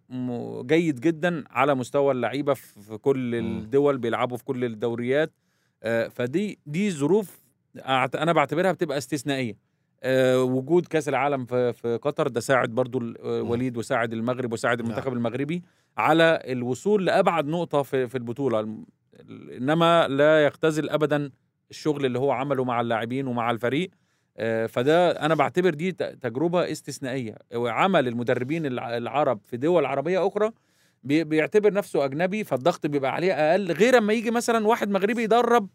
جيد 0.65 0.99
جدا 0.99 1.43
على 1.49 1.75
مستوى 1.75 2.11
اللعيبة 2.11 2.53
في 2.53 2.97
كل. 2.97 3.35
الدول 3.35 3.97
بيلعبوا 3.97 4.37
في 4.37 4.43
كل 4.43 4.65
الدوريات. 4.65 5.33
آه، 5.83 6.07
فدي 6.07 6.59
دي 6.65 6.91
ظروف 6.91 7.44
أنا 8.15 8.33
بعتبرها 8.33 8.71
بتبقى 8.71 8.97
استثنائية 8.97 9.57
آه، 10.03 10.43
وجود 10.43 10.85
كأس 10.85 11.09
العالم 11.09 11.45
في 11.45 11.73
في 11.73 11.97
قطر 12.01 12.27
ده 12.27 12.39
ساعد 12.39 12.69
برضو 12.69 12.99
آه،. 13.23 13.41
وليد 13.41 13.77
وساعد 13.77 14.13
المغرب 14.13 14.53
وساعد 14.53 14.77
نعم. 14.81 14.87
المنتخب 14.91 15.13
المغربي 15.13 15.63
على 15.97 16.41
الوصول 16.45 17.05
لأبعد 17.05 17.45
نقطة 17.47 17.81
في 17.81 18.07
في 18.07 18.15
البطولة 18.17 18.77
إنما 19.57 20.07
لا 20.07 20.45
يختزل 20.45 20.89
ابدا 20.89 21.31
الشغل 21.69 22.05
اللي 22.05 22.19
هو 22.19 22.31
عمله 22.31 22.63
مع 22.63 22.81
اللاعبين 22.81 23.27
ومع 23.27 23.51
الفريق 23.51 23.89
آه، 24.37 24.65
فده 24.65 25.11
أنا 25.11 25.35
بعتبر 25.35 25.69
دي 25.73 25.91
تجربة 25.91 26.71
استثنائية 26.71 27.35
وعمل 27.55 28.07
المدربين 28.07 28.65
الع- 28.65 28.97
العرب 28.97 29.39
في 29.45 29.57
دول 29.57 29.85
عربية 29.85 30.27
أخرى 30.27 30.51
بي- 31.03 31.23
بيعتبر 31.23 31.73
نفسه 31.73 32.05
أجنبي 32.05 32.43
فالضغط 32.43 32.85
بيبقى 32.87 33.13
عليه 33.13 33.33
أقل 33.33 33.71
غير 33.71 33.97
أما 33.97 34.13
يجي 34.13 34.31
مثلا 34.31 34.67
واحد 34.67 34.89
مغربي 34.89 35.23
يدرب 35.23 35.69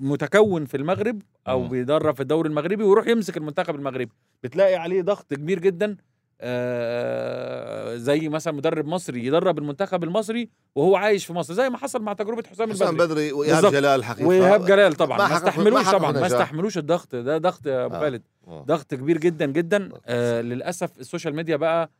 متكون 0.00 0.64
في 0.64 0.76
المغرب 0.76 1.22
أو 1.48 1.62
مم. 1.62 1.68
بيدرب 1.68 2.14
في 2.14 2.20
الدوري 2.20 2.48
المغربي 2.48 2.84
ويروح 2.84 3.06
يمسك 3.06 3.36
المنتخب 3.36 3.74
المغربي 3.74 4.12
بتلاقي 4.42 4.74
عليه 4.74 5.02
ضغط 5.02 5.34
كبير 5.34 5.58
جدا 5.58 5.96
آه، 6.40 7.96
زي 7.96 8.28
مثلا 8.28 8.54
مدرب 8.54 8.86
مصري 8.86 9.26
يدرب 9.26 9.58
المنتخب 9.58 10.04
المصري 10.04 10.48
وهو 10.74 10.96
عايش 10.96 11.26
في 11.26 11.32
مصر 11.32 11.54
زي 11.54 11.70
ما 11.70 11.78
حصل 11.78 12.02
مع 12.02 12.12
تجربة 12.12 12.42
حسام 12.50 12.70
حسام 12.70 12.88
البدري 12.88 13.06
بدري 13.06 13.32
وايهاب. 13.32 13.72
جلال 13.72 14.04
حقيقة 14.04 14.26
وإيهاب 14.28 14.64
جلال 14.66 14.92
طبعا 14.94 15.18
ما 15.18 15.28
ما 15.28 15.36
استحملوش 15.36 15.90
طبعا 15.90 16.12
ما. 16.12 16.26
استحملوش 16.26 16.78
الضغط 16.78 17.14
ده 17.14 17.38
ضغط 17.38 17.66
يا 17.66 17.84
أبو 17.84 17.94
آه. 17.94 18.00
خالد 18.00 18.22
آه. 18.48 18.64
ضغط 18.68 18.94
كبير 18.94 19.18
جدا 19.18 19.46
جدا 19.46 19.88
آه 20.06 20.40
للأسف 20.40 20.98
ال 21.00 21.05
social 21.05 21.36
media 21.36 21.56
بقى 21.56 21.90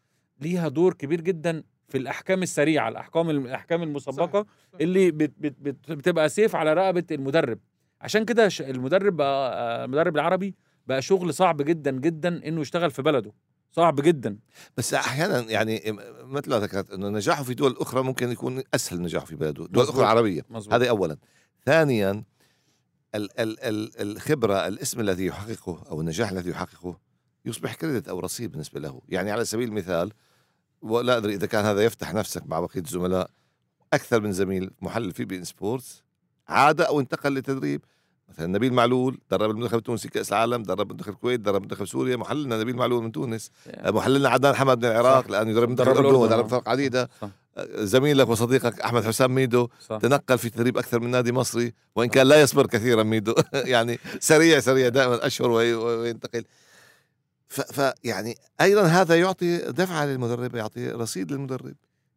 ليها 0.41 0.69
دور 0.69 0.95
كبير 0.95 1.21
جدا 1.21 1.63
في 1.89 1.99
الأحكام 1.99 2.43
السريعة 2.43 2.89
الأحكام 2.89 3.31
الأحكام 3.31 3.83
المسبقة 3.83 4.43
صح. 4.43 4.79
اللي 4.81 5.11
بت 5.11 5.33
بت 5.39 5.55
بت 5.61 5.93
بتبقى 5.93 6.29
سيف 6.29 6.57
على 6.57 6.75
رقبة 6.75 7.05
المدرب. 7.11 7.59
عشان 8.01 8.25
كده 8.25 8.49
المدرب 8.61 9.17
بقى 9.17 9.53
آه، 9.55 9.85
المدرب 9.85 10.17
العربي 10.17 10.55
بقى 10.87 11.03
شغل 11.03 11.35
صعب 11.35 11.63
جدا 11.63 11.91
جدا 11.91 12.49
إنه 12.49 12.61
يشتغل 12.61 12.91
في 12.91 13.03
بلده. 13.03 13.33
صعب 13.71 14.01
جدا. 14.01 14.39
بس 14.77 14.95
أحيانا 14.95 15.41
يعني 15.41 15.83
مثل 16.23 16.51
ما 16.51 16.59
ذكرت 16.59 16.91
إنه 16.91 17.09
نجاحه 17.09 17.43
في 17.43 17.55
دول 17.55 17.77
أخرى 17.81 18.03
ممكن 18.03 18.31
يكون 18.31 18.63
أسهل 18.75 19.03
نجاحه 19.03 19.27
في 19.27 19.37
بلده 19.37 19.67
دول 19.67 19.83
مظبوط. 19.83 19.89
أخرى 19.95 20.07
عربية. 20.07 20.43
مظبوط. 20.51 20.75
هذا 20.75 20.89
اولا. 20.89 21.17
ثانيا 21.67 22.25
ال 23.15 23.41
ال 23.41 23.61
ال 23.65 24.01
الخبرة 24.01 24.69
الاسم 24.69 25.01
الذي 25.01 25.27
يحققه 25.27 25.83
أو 25.91 26.01
النجاح 26.01 26.31
الذي 26.31 26.51
يحققه 26.51 26.99
يصبح 27.45 27.75
credit 27.75 28.09
أو 28.09 28.21
رصيد 28.21 28.51
بالنسبة 28.51 28.81
له. 28.81 29.01
يعني 29.09 29.31
على 29.31 29.45
سبيل 29.45 29.69
المثال 29.69 30.13
ولا 30.83 31.17
أدري 31.17 31.35
إذا 31.35 31.47
كان 31.47 31.65
هذا 31.65 31.85
يفتح 31.85 32.15
نفسك 32.15 32.43
مع 32.47 32.61
بقية 32.61 32.81
الزملاء. 32.81 33.31
أكثر 33.93 34.21
من 34.21 34.33
زميل 34.33 34.71
محلل 34.81 35.13
في 35.13 35.25
beIN 35.25 35.45
Sports. 35.45 36.03
عاد 36.49 36.81
أو 36.81 37.01
انتقل 37.01 37.35
لتدريب. 37.35 37.85
مثلا 38.29 38.47
نبيل 38.47 38.73
معلول 38.73 39.19
درب 39.31 39.51
المنتخب 39.51 39.79
التونسي 39.79 40.09
كأس 40.09 40.33
العالم 40.33 40.63
درب 40.63 40.91
منتخب 40.93 41.13
الكويت 41.13 41.41
درب 41.41 41.63
منتخب 41.63 41.85
سوريا. 41.85 42.17
محللنا 42.17 42.59
نبيل 42.61 42.77
معلول 42.77 43.03
من 43.05 43.13
تونس. 43.13 43.51
محللنا 43.85 44.29
عدنان 44.29 44.55
حمد 44.55 44.79
من 44.79 44.85
العراق 44.93 45.25
صح. 45.25 45.31
لأنه 45.31 45.51
يدرب 45.51 45.69
منتخب 45.69 45.87
درب 45.89 45.99
الأردن 46.01 46.17
ودرب 46.19 46.45
آه. 46.45 46.49
فرق 46.49 46.69
عديدة. 46.69 47.11
صح. 47.21 47.29
زميلك 47.75 48.29
وصديقك 48.29 48.81
أحمد 48.81 49.05
حسام 49.05 49.35
ميدو 49.35 49.69
صح. 49.89 49.99
تنقل 49.99 50.39
في 50.39 50.51
تدريب 50.51 50.79
أكثر 50.79 51.01
من 51.01 51.11
نادي 51.11 51.33
مصري 51.33 51.73
وإن 51.97 52.09
كان 52.09 52.27
لا 52.27 52.41
يصبر 52.43 52.67
كثيرا 52.67 53.03
ميدو. 53.03 53.35
يعني 53.55 53.99
سريع 54.21 54.61
سريع 54.61 54.89
دائما 54.89 55.27
أشهر 55.27 55.51
وي- 55.51 55.75
وينتقل. 55.75 56.45
ف, 57.49 57.61
ف 57.61 57.93
يعني 58.05 58.35
أيضا 58.61 58.83
هذا 58.87 59.21
يعطي 59.21 59.59
دفعة 59.59 60.07
للمدرب 60.07 60.55
يعطي 60.55 60.89
رصيد 60.91 61.33
للمدرب. 61.33 61.75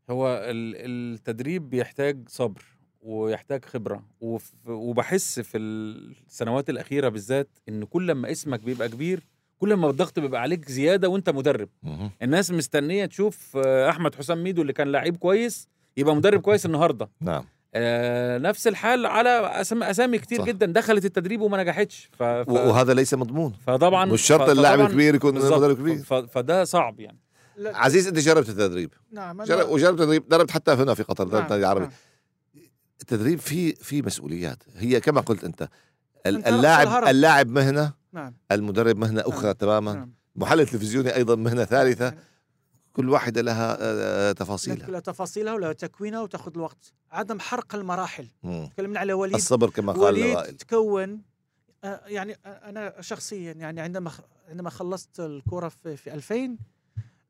هو 0.09 0.27
ال- 0.43 0.75
التدريب 1.15 1.69
بيحتاج 1.69 2.29
صبر 2.29 2.61
ويحتاج 3.01 3.65
خبرة 3.65 4.03
وف- 4.21 4.53
وبحس 4.67 5.39
في 5.39 5.57
السنوات 5.57 6.69
الأخيرة 6.69 7.09
بالذات 7.09 7.50
إن 7.69 7.83
كل 7.83 8.11
ما 8.11 8.31
اسمك 8.31 8.59
بيبقى 8.59 8.89
كبير 8.89 9.23
كل 9.57 9.73
ما 9.73 9.89
الضغط 9.89 10.19
بيبقى 10.19 10.41
عليك 10.41 10.69
زيادة 10.71 11.09
وأنت 11.09 11.29
مدرب. 11.29 11.69
الناس 12.21 12.51
مستنية 12.51 13.05
تشوف 13.05 13.57
أحمد 13.57 14.15
حسام 14.15 14.43
ميدو 14.43 14.61
اللي 14.61 14.73
كان 14.73 14.91
لعيب 14.91 15.17
كويس 15.17 15.67
يبقى 15.97 16.15
مدرب 16.15 16.41
كويس 16.41 16.65
النهاردة. 16.65 17.09
نعم. 17.21 17.43
آه 17.73 18.37
نفس 18.37 18.67
الحال 18.67 19.05
على 19.05 19.29
أسامي 19.61 20.17
كتير 20.17 20.39
صح. 20.39 20.45
جدا 20.45 20.65
دخلت 20.65 21.05
التدريب 21.05 21.41
وما 21.41 21.63
نجحتش. 21.63 22.09
ف... 22.19 22.23
ف... 22.23 22.49
وهذا 22.49 22.93
ليس 22.93 23.13
مضمون. 23.13 23.53
فطبعا 23.67 24.05
مش 24.05 24.21
شرط 24.21 24.49
اللاعب 24.49 24.79
الكبير 24.79 25.15
يكون. 25.15 25.35
مدرب 25.35 25.77
كبير. 25.77 26.03
ف... 26.03 26.13
فده 26.13 26.63
صعب 26.63 26.99
يعني. 26.99 27.19
لا- 27.57 27.77
عزيز 27.77 28.07
أنت 28.07 28.19
جربت 28.19 28.49
التدريب. 28.49 28.93
نعم 29.11 29.43
أنا- 29.43 29.47
جرب 29.47 29.69
وجربت 29.69 29.99
تدريب 29.99 30.29
دربت 30.29 30.51
حتى 30.51 30.71
هنا 30.71 30.93
في 30.93 31.03
قطر 31.03 31.23
دربت 31.23 31.41
نعم، 31.41 31.49
نادي 31.49 31.65
عربي 31.65 31.85
نعم. 31.85 31.91
التدريب 33.01 33.39
فيه 33.39 33.73
في 33.75 34.01
مسؤوليات. 34.01 34.63
هي 34.77 34.99
كما 34.99 35.21
قلت 35.21 35.43
أنت 35.43 35.67
اللاعب. 36.25 37.07
اللاعب 37.07 37.49
مهنة 37.49 37.93
نعم. 38.13 38.33
المدرب 38.51 38.97
مهنة 38.97 39.23
أخرى 39.25 39.53
تماما. 39.53 39.93
نعم. 39.93 40.13
محلل 40.35 40.67
تلفزيوني 40.67 41.15
أيضا 41.15 41.35
مهنة 41.35 41.65
ثالثة. 41.65 42.13
كل 42.93 43.10
واحدة 43.10 43.41
لها 43.41 43.77
آه، 43.79 44.31
تفاصيلها. 44.31 44.89
لها 44.89 45.00
تفاصيلها 45.00 45.53
ولها 45.53 45.74
تكوينها 45.74 46.21
وتاخذ 46.21 46.51
الوقت. 46.55 46.93
عدم 47.12 47.39
حرق 47.39 47.75
المراحل. 47.75 48.27
تكلمنا 48.74 49.00
على 49.00 49.13
وليد. 49.13 49.36
الصبر 49.36 49.69
كما 49.69 49.93
قال 49.93 50.01
وليد 50.01 50.36
وائل 50.36 50.57
تكون 50.57 51.21
آه، 51.83 52.01
يعني 52.05 52.38
آه، 52.45 52.50
أنا 52.69 53.01
شخصيا 53.01 53.51
يعني 53.53 53.81
عندما 53.81 54.12
عندما 54.50 54.69
خلصت 54.69 55.19
الكره 55.19 55.69
في, 55.69 55.98
في 55.98 56.13
2000 56.13 56.57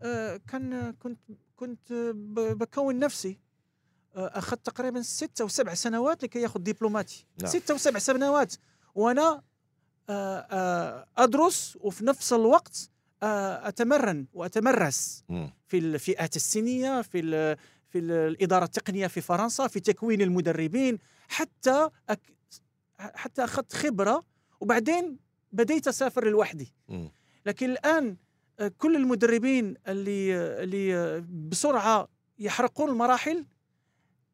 آه، 0.01 0.37
كان 0.47 0.91
كنت 0.99 1.19
كنت 1.55 1.93
بكون 2.35 2.99
نفسي 2.99 3.37
آه، 4.15 4.27
أخذت 4.33 4.65
تقريبا 4.65 5.01
ست 5.01 5.41
أو 5.41 5.47
سبع 5.47 5.73
سنوات 5.73 6.23
لكي 6.23 6.41
ياخذ 6.41 6.59
دبلوماتي. 6.59 7.25
نعم. 7.41 7.51
ست 7.51 7.71
أو 7.71 7.77
سبع 7.77 7.99
سنوات. 7.99 8.53
وأنا 8.95 9.41
آه، 10.09 10.37
آه، 10.51 11.05
أدرس 11.17 11.77
وفي 11.81 12.05
نفس 12.05 12.33
الوقت 12.33 12.77
آه، 12.77 12.91
أتمرن 13.23 14.25
وأتمرس. 14.33 15.23
في 15.67 15.77
الفئات 15.77 16.35
السنيه 16.35 17.01
في 17.01 17.21
في 17.89 17.99
ال 17.99 18.11
الإدارة 18.11 18.65
التقنية 18.65 19.07
في 19.07 19.21
فرنسا 19.21 19.67
في 19.67 19.79
تكوين 19.79 20.21
المدربين 20.21 20.97
حتى 21.27 21.89
أك 22.09 22.19
حتى 22.99 23.43
أخذت 23.43 23.73
خبرة 23.73 24.23
وبعدين 24.59 25.19
بديت 25.51 25.87
أسافر 25.87 26.27
لوحدي. 26.29 26.73
لكن 27.45 27.69
الآن 27.69 28.17
آه، 28.59 28.71
كل 28.77 28.95
المدربين 28.95 29.75
اللي 29.87 30.35
اللي 30.63 30.95
آه، 30.95 31.25
بسرعة 31.29 32.07
يحرقون 32.39 32.89
المراحل 32.89 33.45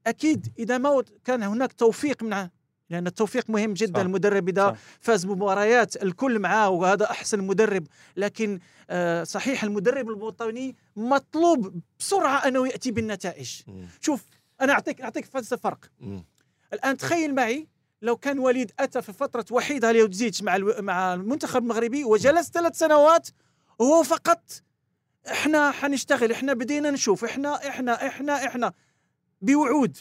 أكيد 0.07 0.53
إذا 0.59 0.77
ما 0.77 1.03
كان 1.25 1.43
هناك 1.43 1.73
توفيق 1.73 2.23
من 2.23 2.49
لأن 2.89 3.07
التوفيق 3.07 3.49
مهم 3.49 3.73
جدا 3.73 3.99
صح. 3.99 4.05
المدرب 4.05 4.49
إذا. 4.49 4.77
فاز 4.99 5.25
بمباريات 5.25 6.03
الكل 6.03 6.39
معاه 6.39 6.69
وهذا 6.69 7.11
أحسن 7.11 7.43
مدرب 7.43 7.87
لكن 8.17 8.59
آه، 8.89 9.23
صحيح 9.23 9.63
المدرب 9.63 10.09
الوطني 10.09 10.75
مطلوب 10.95 11.81
بسرعة 11.99 12.47
أنه 12.47 12.67
يأتي 12.67 12.91
بالنتائج 12.91 13.61
مم. 13.67 13.87
شوف 14.01 14.25
أنا 14.61 14.73
أعطيك 14.73 15.01
أعطيك 15.01 15.25
فرق 15.25 15.79
مم. 15.99 16.23
الآن 16.73 16.97
تخيل 16.97 17.35
معي 17.35 17.67
لو 18.01 18.17
كان 18.17 18.39
وليد 18.39 18.71
أتى 18.79 19.01
في 19.01 19.13
فترة 19.13 19.45
وحيدة 19.51 19.91
ليوزيتش 19.91 20.43
مع 20.43 20.55
ألو... 20.55 20.73
مع 20.79 21.13
المنتخب 21.13 21.63
المغربي 21.63 22.03
وجلس 22.03 22.49
ثلاث 22.51 22.77
سنوات 22.77 23.29
وهو 23.79 24.03
فقط 24.03 24.51
إحنا 25.31 25.71
حنشتغل 25.71 26.31
إحنا 26.31 26.53
بدينا 26.53 26.91
نشوف 26.91 27.25
إحنا 27.25 27.67
إحنا 27.67 28.07
إحنا 28.07 28.45
إحنا 28.45 28.73
بوعود 29.41 29.97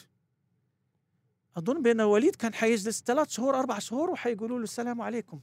أظن 1.56 1.82
بأن 1.82 2.00
وليد 2.00 2.36
كان 2.36 2.54
حيجلس 2.54 3.02
ثلاث 3.06 3.30
شهور 3.30 3.58
أربع 3.58 3.78
شهور 3.78 4.10
وحيقولوا 4.10 4.58
له 4.58 4.64
السلام 4.64 5.02
عليكم. 5.02 5.40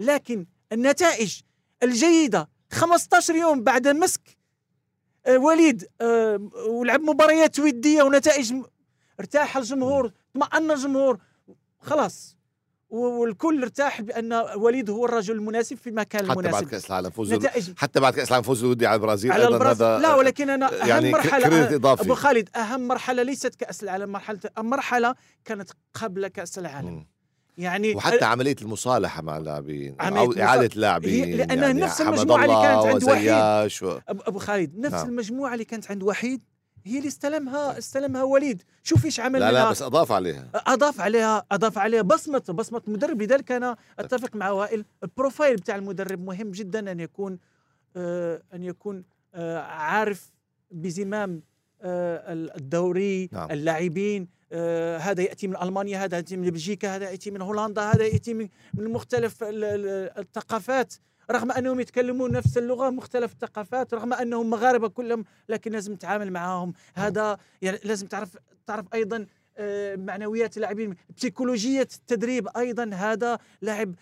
لكن 0.00 0.46
النتائج 0.72 1.40
الجيدة 1.82 2.48
15 2.72 3.34
يوم 3.34 3.62
بعد 3.62 3.88
مسك 3.88 4.38
آه، 5.26 5.38
وليد 5.38 5.86
آه، 6.00 6.50
ولعب 6.68 7.00
مباريات 7.00 7.60
ودية 7.60 8.02
ونتائج 8.02 8.54
ارتاح 9.20 9.56
الجمهور 9.56 10.12
اطمأن 10.36 10.70
الجمهور 10.70 11.18
خلاص. 11.80 12.36
والكل 12.90 13.62
ارتاح 13.62 14.00
بأن 14.00 14.32
وليد 14.56 14.90
هو 14.90 15.04
الرجل 15.04 15.34
المناسب 15.34 15.76
في 15.76 15.90
المكان 15.90 16.20
حتى 16.20 16.34
بعد 16.34 16.38
المناسب 16.38 16.68
كأس 16.68 16.86
العالم 16.86 17.10
فوز 17.10 17.32
نتائج 17.32 17.70
حتى 17.76 18.00
بعد 18.00 18.14
كأس 18.14 18.28
العالم 18.28 18.44
فوز 18.44 18.64
الودي 18.64 18.86
على 18.86 18.96
البرازيل 18.96 19.32
على 19.32 19.48
البرازيل 19.48 20.02
لا 20.02 20.14
ولكن 20.14 20.50
أنا 20.50 20.82
أهم 20.82 20.88
يعني 20.88 21.12
مرحلة 21.12 21.74
إضافي 21.74 22.02
أبو 22.02 22.14
خالد 22.14 22.48
أهم 22.56 22.88
مرحلة 22.88 23.22
ليست 23.22 23.54
كأس 23.54 23.82
العالم 23.82 24.12
مرحله 24.12 24.40
مرحلة 24.58 25.14
كانت 25.44 25.70
قبل 25.94 26.28
كأس 26.28 26.58
العالم 26.58 26.90
مم. 26.90 27.06
يعني 27.58 27.94
وحتى 27.94 28.24
عملية 28.24 28.56
المصالحة 28.62 29.22
مع 29.22 29.36
اللاعبين 29.36 30.00
أو 30.00 30.32
إعادة 30.32 30.70
لاعبين 30.74 31.36
لأنها 31.36 31.66
يعني 31.66 31.80
نفس 31.80 32.02
حمد 32.02 32.18
المجموعة 32.18 32.44
اللي 32.44 32.62
كانت 32.62 32.86
عند 32.86 33.04
وحيد. 33.04 33.88
و... 33.88 33.98
أبو 34.08 34.38
خالد 34.38 34.78
نفس 34.78 34.94
نعم. 34.94 35.08
المجموعة 35.08 35.52
اللي 35.52 35.64
كانت 35.64 35.90
عند 35.90 36.02
وحيد 36.02 36.42
هي 36.88 36.98
اللي 36.98 37.08
استلمها 37.08 37.78
استلمها 37.78 38.22
وليد. 38.22 38.62
شوف 38.82 39.04
إيش 39.04 39.20
عمل 39.20 39.40
لا 39.40 39.52
لا 39.52 39.70
بس 39.70 39.82
أضاف 39.82 40.12
عليها. 40.12 40.48
أضاف 40.54 41.00
عليها 41.00 41.46
أضاف 41.52 41.78
عليها. 41.78 42.02
بصمة 42.02 42.38
بصمة 42.48 42.82
مدرب. 42.86 43.22
لذلك 43.22 43.52
أنا 43.52 43.76
أتفق 43.98 44.36
مع 44.36 44.50
وائل. 44.50 44.84
البروفايل 45.02 45.56
بتاع 45.56 45.76
المدرب 45.76 46.24
مهم 46.24 46.50
جدا 46.50 46.92
أن 46.92 47.00
يكون 47.00 47.38
آه 47.96 48.42
أن 48.54 48.64
يكون 48.64 49.04
آه 49.34 49.58
عارف 49.58 50.32
بزمام 50.70 51.42
آه 51.82 52.22
الدوري 52.32 53.28
نعم. 53.32 53.50
اللاعبين 53.50 54.28
آه 54.52 54.98
هذا 54.98 55.22
يأتي 55.22 55.46
من 55.48 55.56
ألمانيا 55.62 56.04
هذا 56.04 56.16
يأتي 56.16 56.36
من 56.36 56.50
بلجيكا 56.50 56.96
هذا 56.96 57.10
يأتي 57.10 57.30
من 57.30 57.42
هولندا 57.42 57.82
هذا 57.82 58.04
يأتي 58.04 58.34
من 58.34 58.48
من 58.74 58.92
مختلف 58.92 59.42
ال- 59.44 59.64
ال- 59.64 60.18
الثقافات. 60.18 60.94
رغم 61.30 61.52
أنهم 61.52 61.80
يتكلمون 61.80 62.32
نفس 62.32 62.58
اللغة 62.58 62.90
مختلف 62.90 63.32
الثقافات 63.32 63.94
رغم 63.94 64.12
أنهم 64.12 64.50
مغاربة 64.50 64.88
كلهم 64.88 65.24
لكن 65.48 65.72
لازم 65.72 65.96
تتعامل 65.96 66.32
معاهم 66.32 66.72
هذا 66.94 67.38
يعني 67.62 67.78
لازم 67.84 68.06
تعرف 68.06 68.36
تعرف 68.66 68.86
أيضا 68.94 69.26
آه، 69.56 69.96
معنويات 69.96 70.56
اللاعبين 70.56 70.94
بسيكولوجيه 71.16 71.80
التدريب 71.80 72.48
أيضا 72.56 72.90
هذا 72.94 73.38
لاعب. 73.62 73.94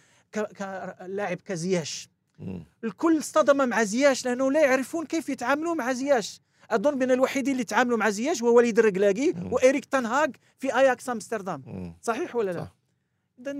لاعب 1.07 1.37
كزياش. 1.37 2.09
الكل 2.85 3.19
اصطدم 3.19 3.69
مع 3.69 3.83
زياش 3.83 4.27
لأنه 4.27 4.53
لا 4.53 4.61
يعرفون 4.61 5.07
كيف 5.07 5.29
يتعاملوا 5.29 5.75
مع 5.75 5.93
زياش 5.93 6.41
أظن 6.71 6.99
من 6.99 7.11
الوحيدين 7.11 7.53
اللي 7.53 7.65
تعاملوا 7.65 7.99
مع 7.99 8.11
زياش 8.11 8.43
هو 8.43 8.57
وليد 8.57 8.79
الركلاقي 8.79 9.33
مم. 9.33 9.53
وإيريك 9.53 9.85
تنهاغ 9.85 10.29
في 10.59 10.77
أياكس 10.77 11.09
أمستردام. 11.09 11.95
صحيح 12.03 12.37
ولا 12.37 12.51
لا؟ 12.51 12.61
صح. 12.61 12.75
اذا 13.41 13.53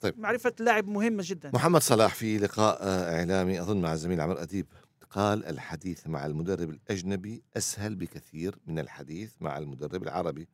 طيب. 0.00 0.18
معرفة 0.18 0.52
اللاعب 0.60 0.88
مهمة 0.88 1.22
جدا. 1.26 1.50
محمد 1.54 1.80
صلاح 1.80 2.14
في 2.14 2.38
لقاء 2.38 2.78
إعلامي 3.14 3.60
أظن 3.60 3.80
مع 3.80 3.92
الزميل 3.92 4.20
عمر 4.20 4.42
أديب 4.42 4.66
قال 5.10 5.44
الحديث 5.46 6.06
مع 6.06 6.26
المدرب 6.26 6.70
الأجنبي 6.70 7.42
أسهل 7.56 7.94
بكثير 7.94 8.56
من 8.66 8.78
الحديث 8.78 9.32
مع 9.40 9.58
المدرب 9.58 10.02
العربي. 10.02 10.48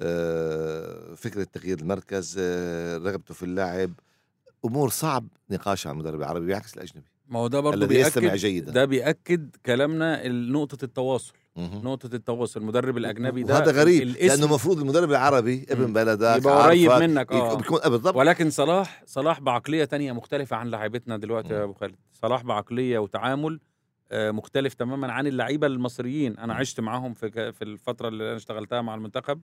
آه، 0.00 1.14
فكرة 1.14 1.44
تغيير 1.44 1.78
المركز 1.78 2.36
آه، 2.38 2.98
رغبته 2.98 3.34
في 3.34 3.42
اللعب 3.42 3.92
أمور 4.64 4.88
صعب 4.88 5.28
نقاشها 5.50 5.92
مع 5.92 6.00
المدرب 6.00 6.20
العربي 6.20 6.46
بيعكس 6.46 6.74
الأجنبي. 6.74 7.06
ما 7.28 7.38
هو 7.38 7.48
ده 7.48 7.60
برضه 7.60 7.84
الذي 7.84 8.00
يستمع 8.00 8.22
بيأكد 8.22 8.38
جيدا. 8.38 8.72
ده 8.72 8.84
بيأكد 8.84 9.56
كلامنا 9.66 10.28
نقطة 10.28 10.84
التواصل. 10.84 11.32
نقطة 11.56 12.14
التواصل 12.16 12.60
المدرب 12.60 12.96
الأجنبي 12.96 13.42
ده 13.42 13.54
وهذا 13.54 13.72
غريب 13.72 14.02
لأنه 14.02 14.44
المفروض 14.44 14.78
المدرب 14.78 15.10
العربي 15.10 15.66
ابن. 15.70 15.92
بلدك 15.92 16.36
يبقى 16.36 16.62
قريب 16.62 16.92
منك 16.92 17.32
آه 17.32 17.52
آه، 17.84 17.88
بالضبط 17.88 18.16
ولكن 18.16 18.50
صلاح 18.50 19.02
صلاح 19.06 19.40
بعقلية 19.40 19.84
تانية 19.84 20.12
مختلفة 20.12 20.56
عن 20.56 20.68
لاعبتنا 20.68 21.16
دلوقتي. 21.16 21.54
يا 21.54 21.64
أبو 21.64 21.72
خالد 21.72 21.94
صلاح 22.12 22.42
بعقلية 22.42 22.98
وتعامل 22.98 23.60
آه، 24.12 24.30
مختلف 24.30 24.74
تماما 24.74 25.12
عن 25.12 25.26
اللعيبة 25.26 25.66
المصريين 25.66 26.38
أنا 26.38 26.52
مم. 26.52 26.58
عشت 26.60 26.80
معاهم 26.80 27.14
في 27.14 27.52
في 27.52 27.62
الفترة 27.64 28.08
اللي 28.08 28.24
أنا 28.28 28.36
اشتغلتها 28.36 28.82
مع 28.82 28.94
المنتخب 28.94 29.40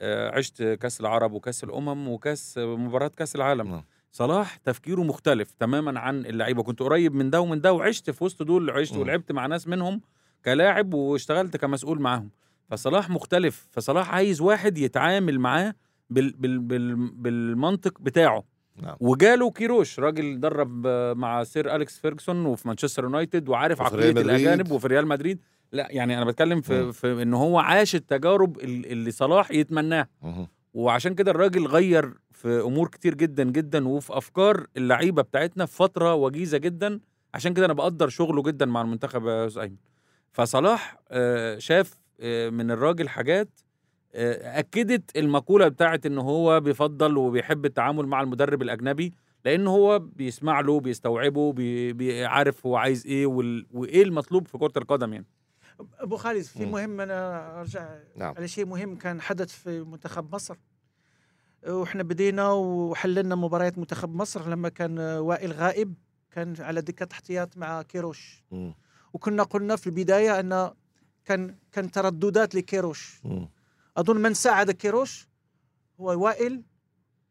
آه، 0.00 0.36
عشت 0.36 0.62
كأس 0.62 1.00
العرب 1.00 1.32
وكأس 1.32 1.64
الأمم 1.64 2.08
وكأس 2.08 2.58
مباراة 2.58 3.10
كأس 3.16 3.36
العالم 3.36 3.68
نعم. 3.68 3.84
صلاح 4.12 4.56
تفكيره 4.56 5.00
مختلف 5.02 5.54
تماما 5.58 6.00
عن 6.00 6.26
اللعيبة 6.26 6.62
كنت 6.62 6.80
قريب 6.80 7.14
من 7.14 7.30
ده 7.30 7.40
ومن 7.40 7.60
ده 7.60 7.72
وعشت 7.72 8.10
في 8.10 8.24
وسط 8.24 8.42
دول 8.42 8.70
عشت. 8.70 8.96
ولعبت 8.96 9.32
مع 9.32 9.46
ناس 9.46 9.68
منهم 9.68 10.00
كلاعب 10.44 10.94
واشتغلت 10.94 11.56
كمسؤول 11.56 12.00
معاهم 12.00 12.30
فصلاح 12.70 13.10
مختلف 13.10 13.68
فصلاح 13.72 14.14
عايز 14.14 14.40
واحد 14.40 14.78
يتعامل 14.78 15.40
معاه 15.40 15.74
بال 16.10 16.32
بال 16.32 16.58
بال 16.58 16.96
بالمنطق 16.96 18.00
بتاعه 18.00 18.44
نعم. 18.82 18.96
وجاله 19.00 19.50
كيروش 19.50 20.00
راجل 20.00 20.40
درب 20.40 20.86
مع 21.16 21.44
سير 21.44 21.74
أليكس 21.76 21.98
فيرجسون 21.98 22.46
وفي 22.46 22.68
مانشستر 22.68 23.04
يونايتد 23.04 23.48
وعارف 23.48 23.82
عقلية. 23.82 24.10
الأجانب 24.10 24.70
وفي 24.70 24.86
ريال 24.88 25.06
مدريد 25.06 25.40
لا 25.72 25.88
يعني 25.90 26.16
أنا 26.16 26.24
بتكلم 26.24 26.60
في, 26.60 26.82
مم. 26.82 26.92
في 26.92 27.22
إن 27.22 27.34
هو 27.34 27.58
عاش 27.58 27.94
التجارب 27.94 28.58
ال- 28.60 28.86
اللي 28.92 29.10
صلاح 29.10 29.50
يتمناها. 29.50 30.08
وعشان 30.74 31.14
كده 31.14 31.30
الراجل 31.30 31.66
غير 31.66 32.14
في 32.32 32.60
أمور 32.60 32.88
كتير 32.88 33.14
جدا 33.14 33.44
جدا 33.44 33.88
وفي 33.88 34.16
أفكار 34.18 34.66
اللعيبة 34.76 35.22
بتاعتنا 35.22 35.66
في 35.66 35.76
فترة 35.76 36.14
وجيزة 36.14 36.58
جدا 36.58 37.00
عشان 37.34 37.54
كده 37.54 37.66
أنا 37.66 37.72
بقدر 37.72 38.08
شغله 38.08 38.42
جدا 38.42 38.66
مع 38.66 38.82
المنتخب 38.82 39.26
يا 39.26 39.46
أستاذ 39.46 39.62
أيمن 39.62 39.76
فصلاح 40.40 40.96
آه، 41.10 41.58
شاف 41.58 41.94
آه، 42.20 42.50
من 42.50 42.70
الراجل 42.70 43.08
حاجات 43.08 43.48
آه، 44.14 44.58
أكدت 44.58 45.16
المقولة 45.16 45.68
بتاعت 45.68 46.06
إن 46.06 46.18
هو 46.18 46.60
بيفضل 46.60 47.16
وبيحب 47.16 47.64
التعامل 47.66 48.06
مع 48.06 48.20
المدرب 48.20 48.62
الأجنبي 48.62 49.12
لأن 49.44 49.66
هو 49.66 49.98
بيسمع 49.98 50.60
له 50.60 50.80
بيستوعبه 50.80 51.52
بي- 51.52 51.92
بيعرف 51.92 52.66
هو 52.66 52.76
عايز 52.76 53.06
إيه 53.06 53.26
وال- 53.26 53.66
وإيه 53.72 54.02
المطلوب 54.02 54.48
في 54.48 54.58
كرة 54.58 54.72
القدم 54.76 55.12
يعني 55.12 55.26
أبو 55.98 56.16
خالد 56.16 56.42
في. 56.42 56.66
مهم 56.66 57.00
أنا 57.00 57.60
أرجع 57.60 57.88
نعم 58.16 58.34
على 58.36 58.48
شيء 58.48 58.66
مهم 58.66 58.96
كان 58.96 59.20
حدث 59.20 59.50
في 59.52 59.80
منتخب 59.80 60.34
مصر 60.34 60.56
وإحنا 61.68 62.02
بدينا 62.02 62.50
وحللنا 62.52 63.34
مباريات 63.34 63.78
منتخب 63.78 64.14
مصر 64.14 64.48
لما 64.48 64.68
كان 64.68 64.98
وائل 64.98 65.52
غائب 65.52 65.94
كان 66.30 66.54
على 66.58 66.80
دكة 66.80 67.08
احتياط 67.12 67.56
مع 67.56 67.82
كيروش 67.82 68.44
مم. 68.50 68.74
وكنا 69.16 69.42
قلنا 69.42 69.76
في 69.76 69.86
البداية 69.86 70.40
أن 70.40 70.70
كان 71.24 71.56
كان 71.72 71.90
ترددات 71.90 72.54
لكيروش. 72.54 73.20
أظن 73.96 74.16
من 74.16 74.34
ساعد 74.34 74.70
كيروش 74.70 75.28
هو 76.00 76.24
وائل 76.24 76.62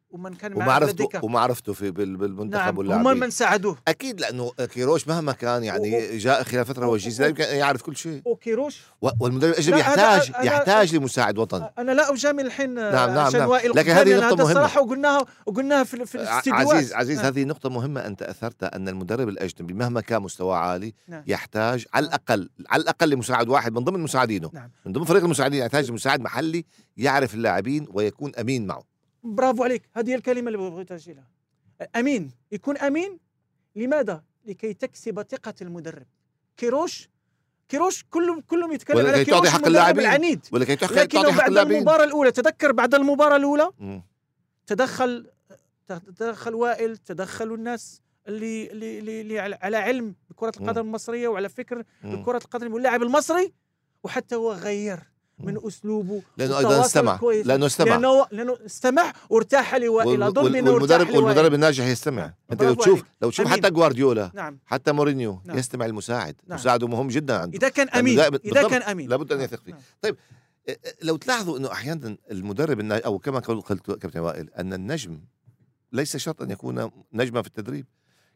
ومن 0.09 0.33
كان 0.33 0.51
معه 0.51 0.61
على 0.61 0.67
ومعرفته 0.85 1.03
الدكة 1.03 1.25
ومعرفته 1.25 1.73
في 1.73 1.91
بال- 1.91 2.17
بالمنتخب 2.17 2.61
نعم 2.61 2.69
هم 2.69 2.77
واللاعبين 2.77 3.17
من 3.19 3.29
ساعدوه. 3.29 3.77
أكيد 3.87 4.21
لأنه 4.21 4.51
كيروش 4.73 5.07
مهما 5.07 5.31
كان 5.31 5.63
يعني 5.63 6.17
جاء 6.17 6.43
خلال 6.43 6.65
فترة 6.65 6.87
وجيزه 6.87 7.21
لا 7.23 7.29
يمكن 7.29 7.43
أن 7.43 7.55
يعرف 7.57 7.81
كل 7.81 7.95
شيء. 7.95 8.21
وكيروش؟ 8.25 8.81
والمدرب 9.19 9.51
الأجنبي 9.51 9.79
يحتاج 9.79 10.31
أنا- 10.31 10.43
يحتاج 10.45 10.95
لمساعد 10.95 11.37
وطن. 11.37 11.69
أنا 11.77 11.91
لا 11.91 12.13
أجامل 12.13 12.45
الحين 12.45 12.69
نعم، 12.73 12.93
نعم، 12.93 13.17
عشان 13.17 13.39
نعم. 13.39 13.49
وائل 13.49 13.71
لكن 13.75 13.91
هذه 13.91 14.17
هذا 14.17 14.29
مهمة. 14.35 14.43
الصراحه 14.43 14.81
وقلناها 14.81 15.25
وقلناها 15.45 15.83
في, 15.83 16.05
في 16.05 16.15
الاستديوهات. 16.15 16.67
عزيز 16.67 16.93
عزيز 16.93 17.17
نعم. 17.17 17.25
هذه 17.25 17.43
نقطة 17.43 17.69
مهمة. 17.69 18.05
أنت 18.05 18.21
أثرتها 18.21 18.75
أن 18.75 18.89
المدرب 18.89 19.29
الأجنبي 19.29 19.73
مهما 19.73 20.01
كان 20.01 20.21
مستواه 20.21 20.55
عالي 20.57 20.93
نعم. 21.07 21.23
يحتاج 21.27 21.85
على 21.93 22.05
الأقل 22.05 22.49
على 22.69 22.81
الأقل 22.81 23.09
لمساعد 23.09 23.49
واحد 23.49 23.73
من 23.73 23.83
ضمن 23.83 23.99
مساعدينه. 23.99 24.51
نعم. 24.53 24.71
من 24.85 24.91
ضمن 24.91 25.05
فريق 25.05 25.23
المساعدين 25.23 25.59
يحتاج 25.61 25.91
مساعد 25.91 26.21
محلي 26.21 26.65
يعرف 26.97 27.33
اللاعبين 27.33 27.87
ويكون 27.93 28.31
أمين 28.35 28.67
معه. 28.67 28.94
برافو 29.25 29.63
عليك. 29.63 29.89
هذه 29.93 30.09
هي 30.09 30.15
الكلمة 30.15 30.47
اللي 30.47 30.57
بغيت 30.57 30.91
اجيلها 30.91 31.27
أمين. 31.95 32.31
يكون 32.51 32.77
أمين. 32.77 33.19
لماذا؟ 33.75 34.23
لكي 34.45 34.73
تكسب 34.73 35.21
ثقة 35.21 35.53
المدرب. 35.61 36.05
كيروش 36.57 37.09
كيروش 37.69 38.03
كلهم 38.09 38.41
كلهم 38.41 38.71
يتكلم 38.71 39.05
على 39.07 39.25
كيروش 39.25 39.47
حق 39.49 39.65
اللاعبين. 39.65 40.05
العنيد. 40.05 40.45
ولكي 40.51 40.73
لكنه 40.75 40.87
تعطي 41.05 41.31
حق 41.31 41.37
بعد 41.37 41.47
اللاعبين. 41.49 41.77
المباراة 41.77 42.03
الأولى 42.03 42.31
تذكر 42.31 42.71
بعد 42.71 42.95
المباراة 42.95 43.35
الأولى. 43.35 43.71
تدخل 44.67 45.27
تدخل 45.87 46.53
وائل 46.55 46.97
تدخلوا 46.97 47.57
الناس 47.57 48.01
اللي 48.27 48.71
اللي 48.71 49.21
اللي, 49.21 49.57
على- 49.57 49.75
علم 49.75 50.15
بكرة 50.29 50.51
القدم 50.61 50.81
المصرية 50.81 51.27
وعلى 51.27 51.49
فكر. 51.49 51.83
بكرة 52.03 52.37
القدم 52.37 52.73
واللاعب 52.73 53.03
المصري 53.03 53.53
وحتى 54.03 54.35
هو 54.35 54.53
غير. 54.53 54.99
من. 55.39 55.67
أسلوبه 55.67 56.21
أيضا 56.39 56.55
والتواصل 56.55 56.85
استمع 56.85 57.13
الكويس. 57.13 57.47
لأنه 57.47 57.65
استمع 57.65 57.95
لأنه 57.95 58.25
لأنه 58.31 58.57
استمع 58.65 59.13
وارتاح 59.29 59.75
لوائل 59.75 60.23
اظن 60.23 60.67
والمدرب 60.67 61.09
والمدرب 61.09 61.53
الناجح 61.53 61.85
يستمع 61.85 62.21
نعم. 62.21 62.33
أنت 62.51 62.63
لو 62.63 62.73
تشوف. 62.73 63.03
لو 63.21 63.29
تشوف. 63.29 63.47
حتى 63.47 63.69
جوارديولا 63.69 64.31
نعم 64.33 64.59
حتى 64.65 64.91
مورينيو 64.91 65.41
نعم. 65.45 65.57
يستمع 65.57 65.85
المساعد 65.85 66.35
نعم. 66.47 66.59
مساعده 66.59 66.87
مهم 66.87 67.07
جدا 67.07 67.37
عنده 67.37 67.57
إذا 67.57 67.69
كان 67.69 67.89
أمين 67.89 68.19
إذا. 68.19 68.67
كان 68.67 68.81
أمين 68.81 69.09
لابد 69.09 69.31
أن 69.31 69.37
نعم. 69.37 69.45
يثق 69.45 69.63
فيه. 69.63 69.77
نعم. 70.03 70.15
لو 71.01 71.15
تلاحظوا 71.15 71.57
إنه 71.57 71.71
أحيانا 71.71 72.17
المدرب 72.31 72.91
أو 72.91 73.19
كما 73.19 73.39
قلت 73.39 73.91
كابتن 73.91 74.19
وائل 74.19 74.49
أن 74.57 74.73
النجم 74.73 75.19
ليس 75.93 76.17
شرط 76.17 76.41
أن 76.41 76.51
يكون 76.51 76.91
نجما 77.13 77.41
في 77.41 77.47
التدريب 77.47 77.85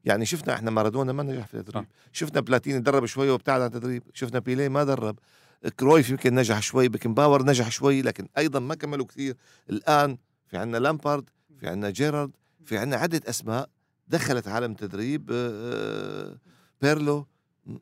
يعني 0.05 0.25
شفنا 0.25 0.53
إحنا 0.53 0.71
مارادونا 0.71 1.13
ما 1.13 1.23
نجح 1.23 1.47
في 1.47 1.53
التدريب 1.53 1.83
صح. 1.83 1.89
شفنا 2.11 2.39
بلاتيني 2.39 2.79
درب 2.79 3.05
شوي 3.05 3.29
وابتعد 3.29 3.61
عن 3.61 3.67
التدريب 3.67 4.03
شفنا 4.13 4.39
بيليه 4.39 4.67
ما 4.67 4.83
درب 4.83 5.19
كرويف 5.67 6.09
يمكن 6.09 6.35
نجح 6.35 6.61
شوي 6.61 6.87
بيكنباور 6.87 7.43
نجح 7.43 7.71
شوي 7.71 8.01
لكن 8.01 8.27
أيضا 8.37 8.59
ما 8.59 8.75
كملوا 8.75 9.05
كثير. 9.05 9.35
الآن 9.69 10.17
في 10.47 10.57
عندنا 10.57 10.77
لامبارد 10.77 11.29
في 11.59 11.67
عندنا 11.67 11.89
جيرارد 11.89 12.31
في 12.65 12.77
عندنا 12.77 12.97
عدة 12.97 13.21
أسماء 13.29 13.69
دخلت 14.07 14.47
عالم 14.47 14.71
التدريب 14.71 15.29
آه، 15.33 16.37
بيرلو. 16.81 17.27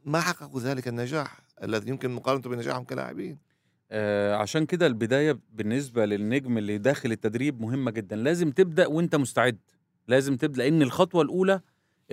ما 0.05 0.21
حققوا 0.21 0.59
ذلك 0.61 0.87
النجاح 0.87 1.39
الذي 1.63 1.89
يمكن 1.89 2.11
مقارنته 2.11 2.49
بنجاحهم 2.49 2.83
كلاعبين. 2.83 3.37
آه 3.91 4.35
عشان 4.35 4.65
كده 4.65 4.87
البداية 4.87 5.39
بالنسبة 5.53 6.05
للنجم 6.05 6.57
اللي 6.57 6.77
داخل 6.77 7.11
التدريب 7.11 7.61
مهمة 7.61 7.91
جدا. 7.91 8.15
لازم 8.15 8.51
تبدأ 8.51 8.87
وأنت 8.87 9.15
مستعد. 9.15 9.57
لازم 10.07 10.37
تبدأ 10.37 10.63
لأن 10.63 10.81
الخطوة 10.81 11.21
الأولى 11.21 11.61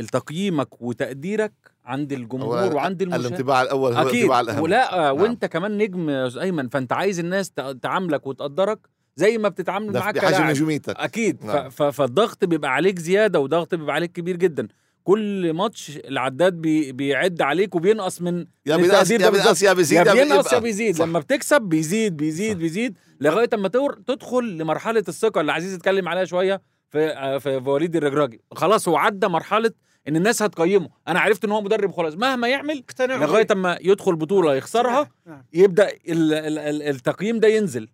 تقييمك 0.02 0.82
وتقديرك 0.82 1.52
عند 1.84 2.12
الجمهور 2.12 2.58
هو 2.58 2.76
وعند 2.76 3.02
المشاهد 3.02 3.24
الانطباع 3.26 3.62
الأول 3.62 3.92
هو 3.92 4.02
أكيد 4.02 4.14
الانطباع 4.14 4.40
الأهم 4.40 4.62
ولا 4.62 5.10
وانت 5.10 5.44
كمان 5.44 5.78
نجم 5.78 6.10
يا 6.10 6.30
أيمن 6.40 6.68
فأنت 6.68 6.92
عايز 6.92 7.18
الناس 7.18 7.50
تع- 7.50 7.72
تعاملك 7.72 8.26
وتقدرك 8.26 8.78
زي 9.16 9.38
ما 9.38 9.48
بتتعامل 9.48 9.92
معاك 9.92 10.14
بحجم 10.14 10.46
نجوميتك 10.50 10.94
أكيد 10.96 11.44
نعم. 11.44 11.70
فالضغط 11.70 12.44
بيبقى 12.44 12.70
عليك 12.74 12.98
زيادة 12.98 13.40
وضغط 13.40 13.74
بيبقى 13.74 13.94
عليك 13.94 14.12
كبير 14.12 14.36
جدا 14.36 14.68
كل 15.04 15.52
ماتش 15.52 15.96
العداد 16.08 16.52
بي 16.52 16.92
بيعد 16.92 17.42
عليك 17.42 17.74
وبينقص 17.74 18.22
من 18.22 18.46
يا 18.66 18.76
بينقص 18.76 19.10
يا. 19.10 19.30
بينقص 19.30 19.62
يا 19.62 19.72
بيزيد 19.72 20.06
يا 20.06 20.12
بينقص 20.14 20.52
يا. 20.52 20.58
بيزيد. 20.58 20.98
لما 21.02 21.18
بتكسب 21.18 21.62
بيزيد 21.62 22.16
بيزيد 22.16 22.52
صح. 22.52 22.58
بيزيد 22.58 22.96
لغاية 23.20 23.48
أما 23.54 23.68
تدخل 24.06 24.58
لمرحلة 24.58 25.04
الثقة 25.08 25.40
اللي 25.40 25.52
عزيز 25.52 25.74
اتكلم 25.74 26.08
عليها 26.08 26.24
شوية 26.24 26.62
في 26.94 27.08
آه، 27.10 27.38
في 27.38 27.56
وليد 27.56 27.96
الرجراجي. 27.96 28.40
خلاص 28.52 28.88
هو 28.88 28.96
عدى 28.96 29.28
مرحلة 29.28 29.70
إن 30.08 30.16
الناس 30.16 30.42
هتقيمه. 30.42 30.88
أنا 31.08 31.20
عرفت 31.20 31.44
إن 31.44 31.50
هو 31.50 31.60
مدرب 31.60 31.92
خلاص 31.92 32.14
مهما 32.14 32.48
يعمل 32.48 32.84
لغاية. 33.00 33.46
أما 33.52 33.78
يدخل 33.80 34.16
بطولة 34.16 34.54
يخسرها 34.54 35.10
نعم. 35.26 35.44
يبدأ 35.52 35.88
ال 35.88 36.32
ال 36.34 36.58
ال 36.58 36.82
التقييم 36.82 37.40
ده 37.40 37.48
ينزل. 37.48 37.88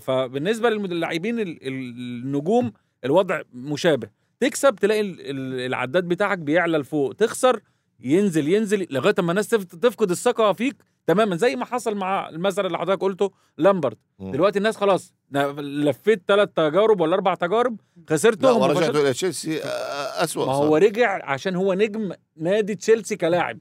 فبالنسبة 0.00 0.70
للاعبين 0.70 1.40
ال- 1.40 1.66
ال- 1.66 1.94
النجوم 2.24 2.72
الوضع 3.04 3.40
مشابه. 3.52 4.08
تكسب 4.40 4.74
تلاقي 4.76 5.00
ال- 5.00 5.20
ال- 5.20 5.60
العداد 5.66 6.04
بتاعك 6.04 6.38
بيعلى 6.38 6.78
لفوق. 6.78 7.12
تخسر 7.14 7.60
ينزل 8.00 8.48
ينزل 8.48 8.86
لغاية 8.90 9.14
أما 9.18 9.30
الناس 9.32 9.48
تف- 9.48 9.64
تفقد 9.64 10.10
الثقة 10.10 10.52
فيك. 10.52 10.76
تماما 11.08 11.36
زي 11.36 11.56
ما 11.56 11.64
حصل 11.64 11.94
مع 11.96 12.28
المثل 12.28 12.66
اللي 12.66 12.78
حضرتك 12.78 13.00
قلته 13.02 13.30
لامبرد. 13.58 13.96
دلوقتي 14.18 14.58
الناس 14.58 14.76
خلاص 14.76 15.14
لفيت 15.58 16.22
ثلاث 16.28 16.48
تجارب 16.56 17.00
ولا 17.00 17.14
أربع 17.14 17.34
تجارب 17.34 17.80
خسرتهم. 18.10 18.70
وفشلت. 18.70 18.96
إلى 18.96 19.12
تشيلسي 19.12 19.62
آه، 19.62 20.24
اسوء 20.24 20.46
ما 20.46 20.52
هو 20.52 20.76
رجع 20.76 21.20
عشان 21.30 21.56
هو 21.56 21.74
نجم 21.74 22.12
نادي 22.36 22.74
تشيلسي 22.74 23.16
كلاعب 23.16 23.58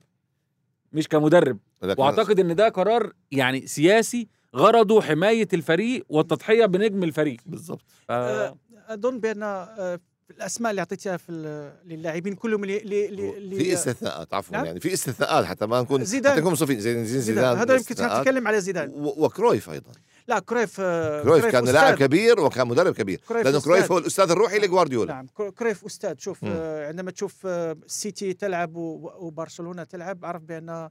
مش 0.94 1.08
كمدرب. 1.08 1.58
وأعتقد 1.98 2.40
إن 2.40 2.56
ده 2.56 2.70
قرار 2.70 3.14
يعني 3.32 3.68
سياسي 3.68 4.28
غرضه 4.56 5.02
حماية 5.02 5.48
الفريق 5.54 6.06
والتضحية 6.10 6.66
بنجم 6.66 7.04
الفريق. 7.04 7.38
بالضبط 7.46 7.86
ف... 8.08 8.12
آه، 8.12 8.58
أظن 8.88 9.20
بأن 9.20 9.68
آه، 10.32 10.34
الأسماء 10.34 10.70
اللي 10.70 10.80
اعطيتها 10.80 11.18
في 11.18 11.32
للاعبين 11.86 12.36
كلهم 12.36 12.64
اللي 12.64 12.78
اللي 12.82 13.38
اللي 13.38 13.56
في 13.56 13.74
استثناءات 13.74 14.34
عفوا 14.34 14.56
نعم. 14.58 14.66
يعني 14.66 14.80
في 14.80 14.94
استثناءات 14.94 15.46
حتى 15.46 15.66
ما 15.66 15.82
نكون 15.82 16.04
زيدان. 16.06 16.32
حتى 16.32 16.42
نكون 16.42 16.56
صفين 16.56 16.80
زي 16.80 16.94
زين 16.94 17.06
زيدان 17.06 17.22
زيدان 17.22 17.58
هذا 17.58 17.76
يمكن. 17.76 17.96
تتكلم 17.96 18.48
على 18.48 18.62
زيدان 18.62 18.92
وكرويف 18.96 19.70
أيضا 19.70 19.92
لا 20.28 20.40
كرويف 20.40 20.76
آه، 20.80 21.24
كرويف 21.24 21.46
كان. 21.46 21.66
لاعب 21.66 21.98
كبير 21.98 22.40
وكان 22.40 22.68
مدرب 22.68 22.94
كبير 22.94 23.22
كرويف 23.28 23.46
لأنه. 23.46 23.62
كرويف 23.62 23.92
هو 23.92 23.98
الأستاذ 23.98 24.32
الروحي 24.32 24.60
لجوارديولا 24.60 25.14
نعم 25.14 25.28
كرو- 25.28 25.52
كرويف 25.52 25.86
أستاذ 25.86 26.14
شوف 26.18 26.44
مم. 26.44 26.52
آه، 26.56 26.88
عندما 26.88 27.12
تشوف 27.12 27.34
آه، 27.46 27.72
السيتي 27.86 28.34
تلعب 28.34 28.76
و- 28.76 29.12
وبرشلونة 29.18 29.84
تلعب 29.84 30.26
أعرف 30.26 30.42
بأن 30.42 30.90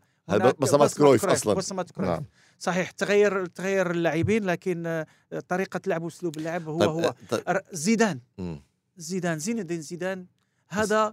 بصمات 0.59 0.94
كرويف 0.94 1.25
أصلاً. 1.27 1.55
بصمات 1.55 1.90
كرويف 1.90 2.11
نعم. 2.11 2.25
صحيح 2.59 2.90
تغير 2.90 3.46
تغير 3.46 3.90
اللاعبين 3.90 4.44
لكن 4.44 4.87
آه، 4.87 5.07
طريقة 5.49 5.81
لعب 5.87 6.03
وأسلوب 6.03 6.37
اللعب 6.37 6.68
هو 6.68 6.79
طيب 6.79 6.88
هو 6.88 7.01
آه، 7.01 7.14
طيب 7.31 7.61
زيدان 7.72 8.20
مم. 8.38 8.62
زيدان 8.96 9.38
زين 9.38 9.59
الدين 9.59 9.82
زيدان 9.82 10.26
هذا 10.68 11.11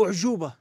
أعجوبة 0.00 0.54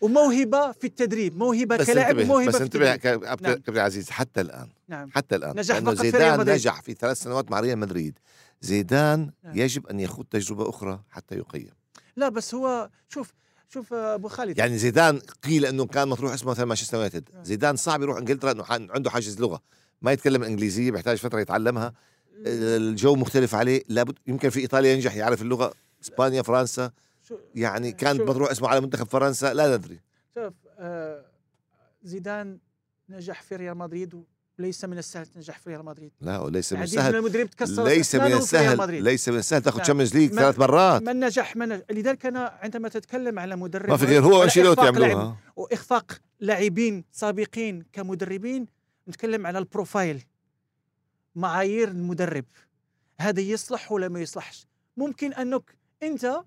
وموهبة 0.00 0.72
في 0.72 0.86
التدريب 0.86 1.36
موهبة 1.38 1.76
بس 1.76 1.86
كلاعب 1.86 2.18
انتبه 2.18 2.34
وموهبه 2.34 2.48
بس 2.48 2.56
في 2.56 2.62
انتبه 2.62 2.96
كابتن 2.96 3.74
نعم. 3.74 3.84
عزيز 3.84 4.10
حتى 4.10 4.40
الآن 4.40 4.68
نعم. 4.88 5.10
حتى 5.10 5.36
الآن 5.36 5.56
نجح 5.56 5.74
لأنه 5.74 5.94
في 5.94 6.02
زيدان 6.02 6.38
مدريد. 6.38 6.54
نجح 6.54 6.82
في 6.82 6.94
ثلاث 6.94 7.22
سنوات 7.22 7.50
مع 7.50 7.60
ريال 7.60 7.78
مدريد. 7.78 8.18
زيدان 8.60 9.30
نعم. 9.44 9.56
يجب 9.56 9.86
أن 9.86 10.00
يخوض 10.00 10.26
تجربة 10.30 10.68
أخرى 10.68 11.00
حتى 11.10 11.34
يقيم. 11.34 11.70
لا 12.16 12.28
بس 12.28 12.54
هو 12.54 12.90
شوف 13.08 13.32
شوف 13.68 13.92
أبو 13.92 14.28
خالد. 14.28 14.58
يعني 14.58 14.78
زيدان 14.78 15.20
قيل 15.42 15.66
أنه 15.66 15.86
كان 15.86 16.08
مطروح 16.08 16.32
اسمه 16.32 16.50
مثلا 16.50 16.64
مانشستر 16.64 16.96
يونايتد. 16.96 17.28
آه. 17.34 17.42
زيدان 17.42 17.76
صعب 17.76 18.02
يروح 18.02 18.18
إنجلترا 18.18 18.52
إنه 18.52 18.64
عنده 18.68 19.10
حاجز 19.10 19.40
لغة. 19.40 19.62
ما 20.02 20.12
يتكلم 20.12 20.42
انجليزيه 20.42 20.90
بيحتاج 20.90 21.16
فترة 21.16 21.40
يتعلمها. 21.40 21.92
الجو 22.46 23.14
مختلف 23.14 23.54
عليه 23.54 23.82
لابد 23.88 24.18
يمكن 24.26 24.50
في 24.50 24.60
إيطاليا 24.60 24.92
ينجح 24.92 25.14
يعرف 25.14 25.42
اللغة. 25.42 25.72
إسبانيا 26.02 26.42
فرنسا. 26.42 26.90
يعني 27.54 27.92
كان 27.92 28.16
شوف- 28.16 28.28
مطروح 28.28 28.50
اسمه 28.50 28.68
على 28.68 28.80
منتخب 28.80 29.06
فرنسا 29.08 29.54
لا 29.54 29.76
ندري. 29.76 30.00
شوف 30.34 30.52
آه، 30.78 31.24
زيدان 32.02 32.58
نجح 33.08 33.42
في 33.42 33.56
ريال 33.56 33.76
مدريد 33.78 34.24
وليس 34.58 34.84
من 34.84 34.98
السهل 34.98 35.26
تنجح 35.26 35.58
في 35.58 35.70
ريال 35.70 35.84
مدريد. 35.84 36.12
لا 36.20 36.38
وليس 36.38 36.72
من 36.72 36.78
العديد 36.78 36.94
من 36.94 37.00
السهل 37.00 37.16
المدربين 37.16 37.50
تكسر 37.50 37.84
ليس 37.84 38.14
من 38.14 38.32
السهل. 38.32 39.02
ليس 39.04 39.28
من 39.28 39.36
السهل. 39.38 39.62
تاخذ 39.62 39.76
نعم. 39.76 39.84
Champions 39.84 40.14
League 40.16 40.32
ما- 40.32 40.40
ثلاث 40.42 40.58
مرات. 40.58 41.02
من 41.02 41.20
نجح 41.20 41.56
من 41.56 41.82
لذلك 41.90 42.26
أنا 42.26 42.58
عندما 42.62 42.88
تتكلم 42.88 43.38
على 43.38 43.56
مدرب 43.56 43.90
ما 43.90 43.96
في 43.96 44.04
غير 44.06 44.22
هو 44.24 44.40
وانشيلوتي 44.40 44.84
يعملوها. 44.84 45.36
وإخفاق 45.56 46.12
لاعبين 46.40 47.04
سابقين 47.12 47.84
كمدربين 47.92 48.66
نتكلم 49.08 49.46
على 49.46 49.58
ال 49.58 49.65
profile. 49.65 50.24
معايير 51.34 51.88
المدرب. 51.88 52.44
هذا 53.20 53.40
يصلح 53.40 53.92
ولا 53.92 54.08
ما 54.08 54.20
يصلحش؟ 54.20 54.66
ممكن 54.96 55.32
أنك 55.32 55.77
انت 56.02 56.40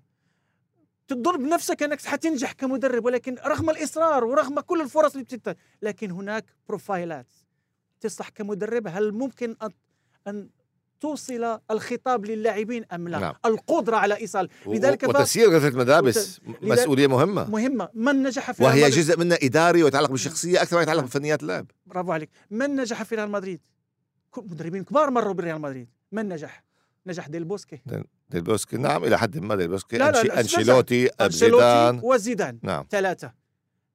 تضر 1.08 1.36
بنفسك 1.36 1.82
انك 1.82 2.00
حتنجح 2.04 2.52
كمدرب 2.52 3.04
ولكن 3.04 3.36
رغم 3.46 3.70
الإصرار 3.70 4.24
ورغم 4.24 4.60
كل 4.60 4.80
الفرص 4.80 5.12
اللي 5.12 5.24
بتت 5.24 5.56
لكن 5.82 6.10
هناك 6.10 6.44
بروفايلات 6.68 7.26
تصلح 8.00 8.28
كمدرب. 8.28 8.86
هل 8.88 9.12
ممكن 9.12 9.56
ان 9.62 9.70
أن 10.26 10.48
توصل 11.00 11.58
الخطاب 11.70 12.26
للاعبين 12.26 12.84
أم 12.92 13.08
لا؟ 13.08 13.18
نعم. 13.18 13.34
القدرة 13.44 13.96
على 13.96 14.16
إيصال. 14.16 14.48
لذلك 14.66 15.02
وتسيير 15.08 15.50
غرفة 15.50 15.68
الملابس 15.68 16.40
لذلك- 16.40 16.62
مسؤولية 16.62 17.06
مهمة. 17.06 17.50
مهمة. 17.50 17.88
من 17.94 18.22
نجح 18.22 18.50
في 18.52 18.62
وهي 18.64 18.80
مدريد- 18.84 18.94
جزء 18.94 19.18
منها 19.18 19.38
إداري 19.42 19.82
ويتعلق 19.82 20.10
بالشخصيه 20.10 20.62
أكثر 20.62 20.76
ما 20.76 20.82
يتعلق 20.82 21.02
بفنيات 21.02 21.42
اللعب 21.42 21.66
برافو 21.86 22.12
عليك. 22.12 22.30
من 22.50 22.76
نجح 22.76 23.02
في 23.02 23.14
ريال 23.14 23.30
مدريد؟ 23.30 23.60
مدربين 24.36 24.84
كبار 24.84 25.10
مروا 25.10 25.32
بريال 25.32 25.60
مدريد. 25.60 25.88
من 26.12 26.28
نجح؟ 26.28 26.64
نجح 27.06 27.28
ديل 27.28 27.44
بوسكي. 27.44 27.80
ديل 28.30 28.42
بوسكي 28.42 28.76
نعم 28.76 29.04
إلى 29.04 29.18
حد 29.18 29.38
ما 29.38 29.56
ديل 29.56 29.68
بوسكي. 29.68 29.98
لا، 29.98 30.10
لا، 30.10 30.40
أنشيلوتي 30.40 31.06
أنشيلوتي 31.06 31.62
زيدان. 31.62 32.00
وزيدان. 32.02 32.58
نعم. 32.62 32.86
ثلاثة. 32.90 33.32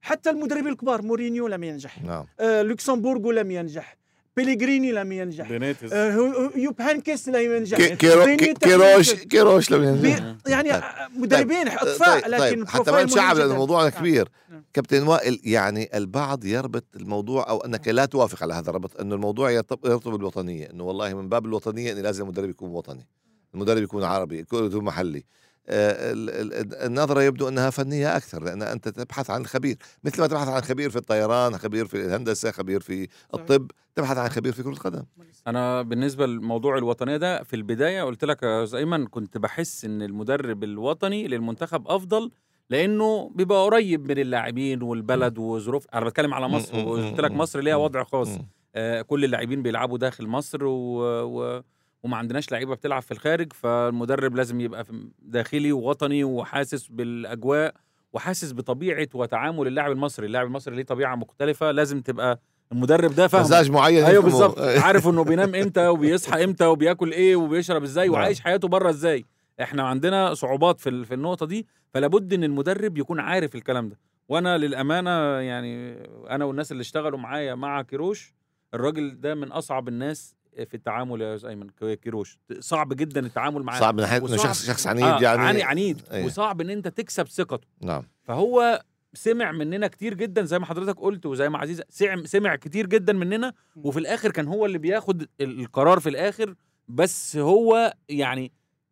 حتى 0.01 0.29
المدربين 0.29 0.67
الكبار 0.67 1.01
مورينيو 1.01 1.47
لم 1.47 1.63
ينجح. 1.63 2.01
نعم. 2.03 2.25
آه 2.39 2.61
لوكسمبورغو 2.61 3.31
لم 3.31 3.51
ينجح. 3.51 3.96
بيليغريني 4.37 4.91
لم 4.91 5.11
ينجح 5.11 5.49
بينيتس 5.49 5.93
آه 5.93 6.11
هو- 6.15 6.25
هو- 6.25 6.51
يوب 6.55 6.81
هاينكس 6.81 7.29
لم 7.29 7.51
ينجح 7.55 7.77
كيروش 7.77 8.25
لم 8.27 8.29
ينجح. 8.29 9.23
كيروش 9.23 9.71
لم 9.71 9.83
ينجح 9.83 10.35
يعني 10.47 10.83
مدربين 11.15 11.67
اطفاء 11.67 12.19
طيب، 12.21 12.31
لكن 12.31 12.55
طيب. 12.55 12.67
حتى 12.67 12.91
ما 12.91 13.03
نشعب 13.03 13.37
لأن. 13.37 13.51
الموضوع. 13.51 13.89
كبير 13.89 14.29
نعم. 14.49 14.63
كابتن 14.73 15.03
وائل 15.07 15.39
يعني 15.43 15.97
البعض 15.97 16.45
يربط 16.45 16.85
الموضوع 16.95 17.49
أو 17.49 17.57
أنك 17.57 17.87
لا 17.87 18.05
توافق 18.05 18.43
على 18.43 18.53
هذا 18.53 18.69
الربط 18.69 18.99
أنه 19.01 19.15
الموضوع 19.15 19.51
يرتب- 19.51 19.85
يرتبط 19.85 20.07
بالوطنية 20.07 20.69
أنه 20.69 20.83
والله 20.83 21.13
من 21.13 21.29
باب 21.29 21.45
الوطنية 21.45 21.91
انه 21.91 22.01
لازم 22.01 22.23
المدرب 22.23 22.49
يكون 22.49 22.69
وطني 22.71 23.07
المدرب 23.53 23.83
يكون 23.83 24.03
عربي 24.03 24.39
يكون 24.39 24.83
محلي 24.83 25.23
النظرة 25.69 27.21
يبدو 27.23 27.47
أنها 27.47 27.69
فنية 27.69 28.17
أكثر 28.17 28.43
لأن 28.43 28.61
أنت 28.61 28.89
تبحث 28.89 29.29
عن 29.29 29.45
خبير 29.45 29.77
مثل 30.03 30.21
ما 30.21 30.27
تبحث 30.27 30.47
عن 30.47 30.61
خبير 30.61 30.89
في 30.89 30.95
الطيران 30.95 31.57
خبير 31.57 31.85
في 31.85 32.05
الهندسة 32.05 32.51
خبير 32.51 32.79
في 32.79 33.07
الطب 33.33 33.71
تبحث 33.95 34.17
عن 34.17 34.29
خبير 34.29 34.53
في 34.53 34.63
كرة 34.63 34.69
القدم. 34.71 35.03
أنا 35.47 35.81
بالنسبة 35.81 36.25
لموضوع 36.25 36.77
الوطنية 36.77 37.17
ده 37.17 37.43
في 37.43 37.55
البداية 37.55 38.03
قلت 38.03 38.25
لك 38.25 38.43
يا 38.43 38.67
أيمن 38.75 39.07
كنت 39.07 39.37
بحس 39.37 39.85
إن 39.85 40.01
المدرب 40.01 40.63
الوطني 40.63 41.27
للمنتخب 41.27 41.87
أفضل 41.87 42.31
لأنه 42.69 43.31
بيبقى 43.35 43.63
قريب 43.65 44.11
من 44.11 44.19
اللاعبين 44.19 44.81
والبلد 44.81 45.37
وظروف 45.37 45.87
أنا 45.93 46.05
بتكلم 46.05 46.33
على 46.33 46.47
مصر 46.47 46.77
وقلت 46.85 47.19
لك 47.19 47.31
مصر 47.31 47.59
ليها 47.59 47.75
وضع 47.75 48.03
خاص. 48.03 48.27
آه، 48.75 49.01
كل 49.01 49.25
اللاعبين 49.25 49.61
بيلعبوا 49.63 49.97
داخل 49.97 50.27
مصر 50.27 50.63
و... 50.63 50.99
و... 51.23 51.61
وما 52.07 52.17
عندناش 52.17 52.51
لعيبة 52.51 52.75
بتلعب 52.75 53.01
في 53.01 53.11
الخارج 53.11 53.53
فالمدرب 53.53 54.35
لازم 54.35 54.61
يبقى 54.61 54.85
داخلي 55.19 55.71
ووطني 55.71 56.23
وحاسس 56.23 56.87
بالأجواء 56.87 57.73
وحاسس 58.13 58.53
بطبيعة 58.53 59.07
وتعامل 59.13 59.67
اللاعب 59.67 59.91
المصري. 59.91 60.25
اللاعب 60.25 60.47
المصري 60.47 60.75
ليه 60.75 60.83
طبيعة 60.83 61.15
مختلفة 61.15 61.71
لازم 61.71 62.01
تبقى 62.01 62.39
المدرب 62.71 63.15
ده 63.15 63.27
فاهم 63.27 63.41
مزاج 63.41 63.71
معين. 63.71 64.03
أيوه. 64.03 64.23
بالظبط. 64.23 64.59
عارف 64.59 65.07
إنه 65.07 65.23
بينام 65.23 65.55
إمتى 65.61 65.87
وبيصحى 65.87 66.43
إمتى 66.43 66.65
وبياكل 66.65 67.11
إيه 67.11 67.35
وبيشرب 67.35 67.83
إزاي 67.83 68.07
نعم. 68.07 68.13
وعايش 68.13 68.41
حياته 68.41 68.67
بره 68.67 68.89
إزاي. 68.89 69.25
إحنا 69.61 69.83
عندنا 69.83 70.33
صعوبات 70.33 70.79
في 70.79 71.05
في 71.05 71.13
النقطة 71.13 71.45
دي 71.45 71.67
فلا 71.93 72.07
بد 72.07 72.33
إن 72.33 72.43
المدرب 72.43 72.97
يكون 72.97 73.19
عارف 73.19 73.55
الكلام 73.55 73.89
ده. 73.89 73.99
وأنا 74.29 74.57
للأمانة 74.57 75.39
يعني 75.39 75.93
أنا 76.29 76.45
والناس 76.45 76.71
اللي 76.71 76.81
اشتغلوا 76.81 77.19
معايا 77.19 77.55
مع 77.55 77.81
كيروش 77.81 78.33
الراجل 78.73 79.21
ده 79.21 79.35
من 79.35 79.51
أصعب 79.51 79.87
الناس 79.87 80.36
في 80.65 80.73
التعامل 80.73 81.21
يا 81.21 81.35
أستاذ 81.35 81.49
أيمن 81.49 81.69
كيروش. 82.03 82.37
صعب 82.59 82.93
جدا 82.93 83.25
التعامل 83.25 83.63
معاه. 83.63 83.79
صعب 83.79 83.93
من 83.95 84.01
ناحيه 84.01 84.27
شخص 84.27 84.65
شخص 84.65 84.87
عنيد 84.87 85.03
آه 85.03 85.19
يعني 85.21 85.41
عني 85.41 85.63
عنيد. 85.63 86.01
أيه. 86.11 86.25
وصعب 86.25 86.61
إن 86.61 86.69
أنت 86.69 86.87
تكسب 86.87 87.27
ثقته. 87.27 87.67
نعم. 87.81 88.03
فهو 88.23 88.81
سمع 89.13 89.51
مننا 89.51 89.87
كتير 89.87 90.13
جدا 90.13 90.43
زي 90.43 90.59
ما 90.59 90.65
حضرتك 90.65 90.99
قلت 90.99 91.25
وزي 91.25 91.49
ما 91.49 91.57
عزيز 91.57 91.81
سمع 91.89 92.23
سمع 92.25 92.55
كتير 92.55 92.85
جدا 92.85 93.13
مننا 93.13 93.53
وفي 93.75 93.99
الآخر 93.99 94.31
كان 94.31 94.47
هو 94.47 94.65
اللي 94.65 94.77
بياخد 94.77 95.21
ال- 95.21 95.59
القرار 95.61 95.99
في 95.99 96.09
الآخر. 96.09 96.55
بس 96.87 97.35
هو 97.37 97.93
يعني 98.09 98.51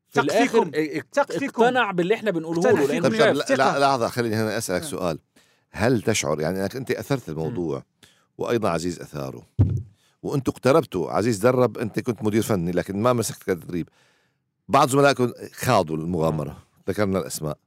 في 0.09 0.19
الآخر. 0.19 0.71
اقتنع 1.29 1.91
باللي 1.91 2.15
إحنا 2.15 2.31
بنقوله 2.31 2.61
له. 2.61 2.87
لأنه 2.87 3.09
شاف 3.17 3.51
لا- 3.51 3.79
لحظة 3.79 4.07
خليني 4.07 4.35
هنا 4.35 4.57
أسألك 4.57 4.81
آه. 4.81 4.85
سؤال. 4.85 5.19
هل 5.71 6.01
تشعر 6.01 6.41
يعني 6.41 6.61
أنك 6.61 6.75
أنت 6.75 6.91
أثرت 6.91 7.29
الموضوع؟ 7.29 7.83
وأيضا 8.37 8.69
عزيز 8.69 8.99
أثاره. 8.99 9.43
وأنتوا 10.25 10.53
اقتربتوا. 10.53 11.11
عزيز 11.11 11.37
درب 11.37 11.77
أنت 11.77 11.99
كنت 11.99 12.23
مدير 12.23 12.41
فني 12.41 12.71
لكن 12.71 13.01
ما 13.01 13.13
مسكت 13.13 13.43
كتدريب. 13.43 13.89
بعض 14.67 14.89
زملائكم 14.89 15.31
خاضوا 15.53 15.97
المغامرة 15.97 16.63
ذكرنا 16.89 17.19
الأسماء. 17.19 17.57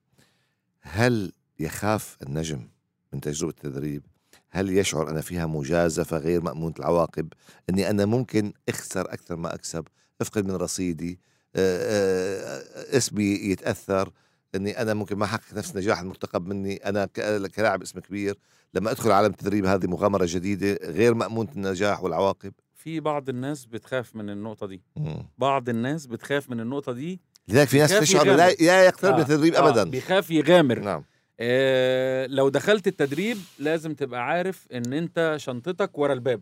هل 0.80 1.32
يخاف 1.60 2.16
النجم 2.22 2.68
من 3.12 3.20
تجربة 3.20 3.54
التدريب؟ 3.64 4.02
هل 4.50 4.70
يشعر 4.70 5.10
أن 5.10 5.20
فيها 5.20 5.46
مجازفة 5.46 6.18
غير 6.18 6.40
مأمونة 6.40 6.74
العواقب؟ 6.78 7.32
أني 7.70 7.90
أنا 7.90 8.06
ممكن 8.06 8.52
أخسر 8.68 9.12
أكثر 9.12 9.36
ما 9.36 9.54
أكسب. 9.54 9.84
أفقد 10.20 10.44
من 10.46 10.54
رصيدي. 10.54 11.20
آه، 11.56 11.78
آه، 11.78 12.96
اسمي 12.96 13.24
يتأثر. 13.24 14.12
إني 14.54 14.82
أنا 14.82 14.94
ممكن 14.94 15.16
ما 15.16 15.24
أحقق 15.24 15.54
نفس 15.54 15.70
النجاح 15.70 16.00
المرتقب 16.00 16.46
مني. 16.46 16.76
أنا 16.76 17.08
كلاعب 17.56 17.82
اسم 17.82 18.00
كبير. 18.00 18.38
لما 18.74 18.90
أدخل 18.90 19.10
عالم 19.10 19.30
التدريب 19.30 19.66
هذه 19.66 19.86
مغامرة 19.86 20.26
جديدة 20.28 20.78
غير 20.82 21.14
مامونه 21.14 21.48
النجاح 21.56 22.02
والعواقب. 22.02 22.52
في 22.74 23.00
بعض 23.00 23.28
الناس 23.28 23.64
بتخاف 23.64 24.16
من 24.16 24.30
النقطة 24.30 24.66
دي. 24.66 24.82
مم. 24.96 25.26
بعض 25.38 25.68
الناس 25.68 26.06
بتخاف 26.06 26.50
من 26.50 26.60
النقطة 26.60 26.92
دي. 26.92 27.20
لذلك 27.48 27.68
في 27.68 27.78
ناس 27.78 27.90
تشعر. 27.90 28.26
لا 28.26 28.50
لا 28.52 28.84
يقترب 28.84 29.14
من 29.14 29.20
آه، 29.20 29.22
التدريب 29.22 29.54
آه، 29.54 29.68
ابدا. 29.68 29.84
بيخاف 29.84 30.30
يغامر. 30.30 30.78
نعم. 30.78 31.04
آه 31.40 32.26
لو 32.26 32.48
دخلت 32.48 32.86
التدريب 32.86 33.38
لازم 33.58 33.94
تبقى 33.94 34.26
عارف 34.26 34.66
إن 34.72 34.92
أنت 34.92 35.34
شنطتك 35.36 35.98
ورا 35.98 36.12
الباب. 36.12 36.40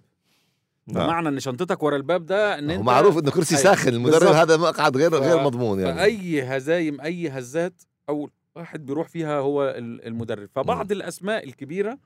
نعم. 0.86 1.06
بمعنى 1.06 1.28
إن 1.28 1.40
شنطتك 1.40 1.82
ورا 1.82 1.96
الباب 1.96 2.26
ده 2.26 2.58
إن 2.58 2.70
أنت 2.70 2.82
معروف 2.82 3.18
إنه 3.18 3.30
كرسي 3.30 3.56
أي. 3.56 3.62
ساخن 3.62 3.94
المدرب. 3.94 4.32
هذا 4.32 4.56
مقعد 4.56 4.96
غير 4.96 5.14
غير 5.14 5.42
مضمون 5.42 5.80
يعني. 5.80 5.94
فأي 5.94 6.42
هزايم 6.42 7.00
أي 7.00 7.28
هزات 7.28 7.82
أول 8.08 8.30
واحد 8.56 8.86
بيروح 8.86 9.08
فيها 9.08 9.38
هو 9.38 9.64
ال- 9.64 10.06
المدرب 10.06 10.48
فبعض 10.54 10.92
الأسماء 10.92 11.44
الكبيرة 11.44 11.98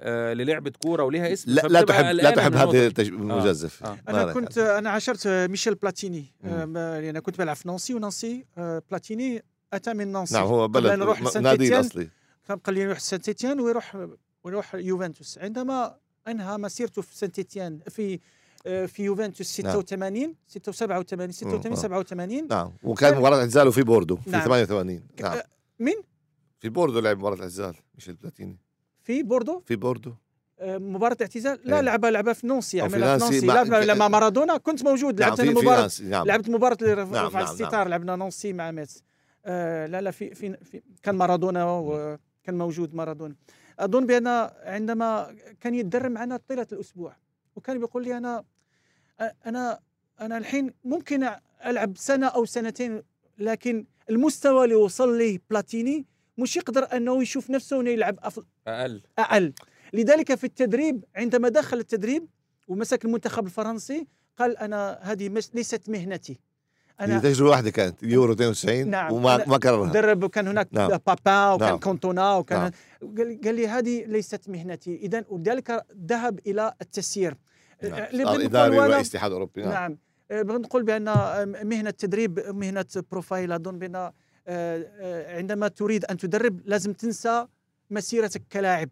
آه 0.00 0.32
للعبة 0.32 0.70
كورة 0.82 1.02
وليها 1.04 1.32
اسم 1.32 1.50
لا 1.50 1.60
لا 1.60 1.82
تحب 1.82 2.04
لا 2.04 2.30
تحب. 2.30 2.52
التج- 2.74 3.00
المجازف 3.12 3.84
آه. 3.84 3.98
ما 4.08 4.22
أنا 4.22 4.32
كنت 4.32 4.58
هذا؟ 4.58 4.78
أنا 4.78 4.90
عاشرت 4.90 5.28
ميشيل 5.28 5.74
بلاتيني. 5.74 6.24
آه، 6.44 6.94
يعني 6.94 7.10
أنا 7.10 7.20
كنت 7.20 7.38
بلعب 7.38 7.56
في 7.56 7.68
نانسي 7.68 7.94
ونانسي 7.94 8.44
آه، 8.58 8.82
بلاتيني 8.90 9.42
أتى 9.72 9.94
من 9.94 10.08
نانسي 10.12 10.34
نعم 10.34 10.44
هو 10.46 10.68
بلد 10.68 10.86
نادي. 11.42 11.68
الأصلي 11.68 12.08
كان 12.48 12.58
قال 12.58 12.74
لي 12.74 12.80
يروح 12.80 12.98
سانت 12.98 13.24
تيتيان 13.24 13.60
ويروح 13.60 14.06
ويروح 14.44 14.74
يوفنتوس 14.74 15.38
عندما 15.38 15.96
أنهى 16.28 16.58
مسيرته 16.58 17.02
في 17.02 17.16
سانت 17.16 17.34
إيتيان 17.34 17.80
في 17.88 18.14
آه، 18.14 18.18
في 18.64 19.02
يوفنتوس 19.04 19.60
نعم. 19.60 19.72
86 19.82 20.34
86 20.46 21.32
87 21.32 21.72
آه. 21.72 21.74
87 21.76 22.48
نعم. 22.48 22.72
وكان 22.82 23.18
مباراة 23.18 23.38
اعتزاله 23.38 23.70
في 23.70 23.82
بوردو 23.82 24.16
في 24.16 24.30
نعم. 24.30 24.44
88 24.44 25.02
نعم. 25.20 25.32
آه، 25.32 25.44
مين؟ 25.78 25.96
في 26.58 26.68
بوردو 26.68 26.98
لعب 27.00 27.18
مباراة 27.18 27.40
اعتزال 27.40 27.74
مش 27.94 28.08
البلاتيني 28.08 28.58
في 29.04 29.22
بوردو؟ 29.22 29.62
في 29.66 29.76
بوردو. 29.76 30.14
آه، 30.60 30.78
مباراة 30.78 31.16
اعتزال؟ 31.20 31.60
لا 31.64 31.76
إيه. 31.76 31.82
لعبها 31.82 32.10
لعبها 32.10 32.32
في 32.32 32.46
نانسي 32.46 32.76
في 32.76 32.80
عملها 32.84 33.18
في 33.18 33.24
نانسي 33.24 33.24
نونسي 33.24 33.46
مع- 33.46 33.54
لعبها 33.54 33.84
لما 33.84 34.08
مارادونا 34.08 34.56
كنت 34.56 34.84
موجود. 34.84 35.20
نعم 35.20 35.28
لعبت 35.28 35.40
في 35.40 35.50
مباراة 35.50 35.90
نعم. 36.02 36.26
لعبت 36.26 36.48
مباراة 36.50 36.76
اللي 36.82 36.94
نعم، 36.94 37.26
رفع 37.26 37.40
نعم، 37.42 37.50
الستار 37.52 37.88
لعبنا 37.88 38.16
نانسي 38.16 38.52
مع 38.52 38.70
ميتس 38.70 39.02
آه 39.46 39.86
لا 39.86 40.00
لا 40.00 40.10
في, 40.10 40.34
في, 40.34 40.56
في 40.64 40.82
كان 41.02 41.14
مارادونا 41.14 41.64
وكان 41.64 42.58
موجود 42.58 42.94
مارادونا. 42.94 43.34
أظن 43.78 44.06
بأن 44.06 44.26
عندما 44.64 45.34
كان 45.60 45.74
يتدرب 45.74 46.10
معنا 46.10 46.36
طيلة 46.48 46.66
الأسبوع. 46.72 47.16
وكان 47.56 47.78
بيقول 47.78 48.04
لي 48.04 48.16
أنا 48.16 48.44
أنا 49.46 49.80
أنا 50.20 50.38
الحين 50.38 50.72
ممكن 50.84 51.30
ألعب 51.66 51.96
سنة 51.96 52.26
أو 52.26 52.44
سنتين 52.44 53.02
لكن 53.38 53.86
المستوى 54.10 54.64
اللي 54.64 54.74
وصل 54.74 55.18
ليه 55.18 55.40
بلاتيني 55.50 56.06
مش 56.38 56.56
يقدر 56.56 56.96
أنه 56.96 57.22
يشوف 57.22 57.50
نفسه 57.50 57.80
إنه 57.80 57.90
يلعب 57.90 58.18
أفضل. 58.22 58.46
أقل. 58.66 59.02
أقل. 59.18 59.52
لذلك 59.92 60.34
في 60.34 60.44
التدريب 60.44 61.04
عندما 61.16 61.48
دخل 61.48 61.78
التدريب 61.78 62.28
ومسك 62.68 63.04
المنتخب 63.04 63.46
الفرنسي 63.46 64.06
قال 64.38 64.58
أنا 64.58 64.98
هذه 65.02 65.42
ليست 65.54 65.88
مهنتي. 65.88 66.40
أنا 67.00 67.18
تجربة 67.18 67.50
واحدة 67.50 67.70
كانت 67.70 68.02
يورو 68.02 68.32
92 68.32 68.88
نعم. 68.88 69.12
وما 69.12 69.44
ما 69.46 69.58
كررها 69.58 69.92
درب 69.92 70.22
وكان 70.24 70.48
هناك 70.48 70.68
نعم. 70.72 70.88
بابان 70.88 71.50
وكان 71.52 71.68
نعم. 71.68 71.78
كانتونا 71.78 72.34
وكان 72.36 72.58
نعم. 72.60 72.70
قال 73.44 73.54
لي 73.54 73.68
هذه 73.68 74.04
ليست 74.04 74.48
مهنتي 74.48 74.96
اذا 74.96 75.24
ولذلك 75.28 75.84
ذهب 76.06 76.40
إلى 76.46 76.72
التسيير 76.82 77.34
نعم. 77.82 77.92
اللي 77.92 78.24
صار 78.24 78.36
بنقول 78.36 78.42
إداري 78.42 78.76
وأنا- 78.76 78.80
ورئيس 78.80 79.08
اتحاد 79.10 79.32
اوروبي 79.32 79.62
نعم 79.62 79.72
نعم 79.72 79.98
آه، 80.30 80.42
بنقول 80.42 80.82
بأن 80.82 81.04
مهنة 81.68 81.88
التدريب 81.90 82.40
مهنة 82.48 82.84
profile 83.10 83.52
أظن 83.52 83.78
بأن 83.78 83.94
آه، 83.96 84.12
آه، 84.48 85.36
عندما 85.36 85.68
تريد 85.68 86.04
أن 86.04 86.16
تدرب 86.16 86.60
لازم 86.64 86.92
تنسى 86.92 87.46
مسيرتك 87.90 88.42
كلاعب 88.52 88.88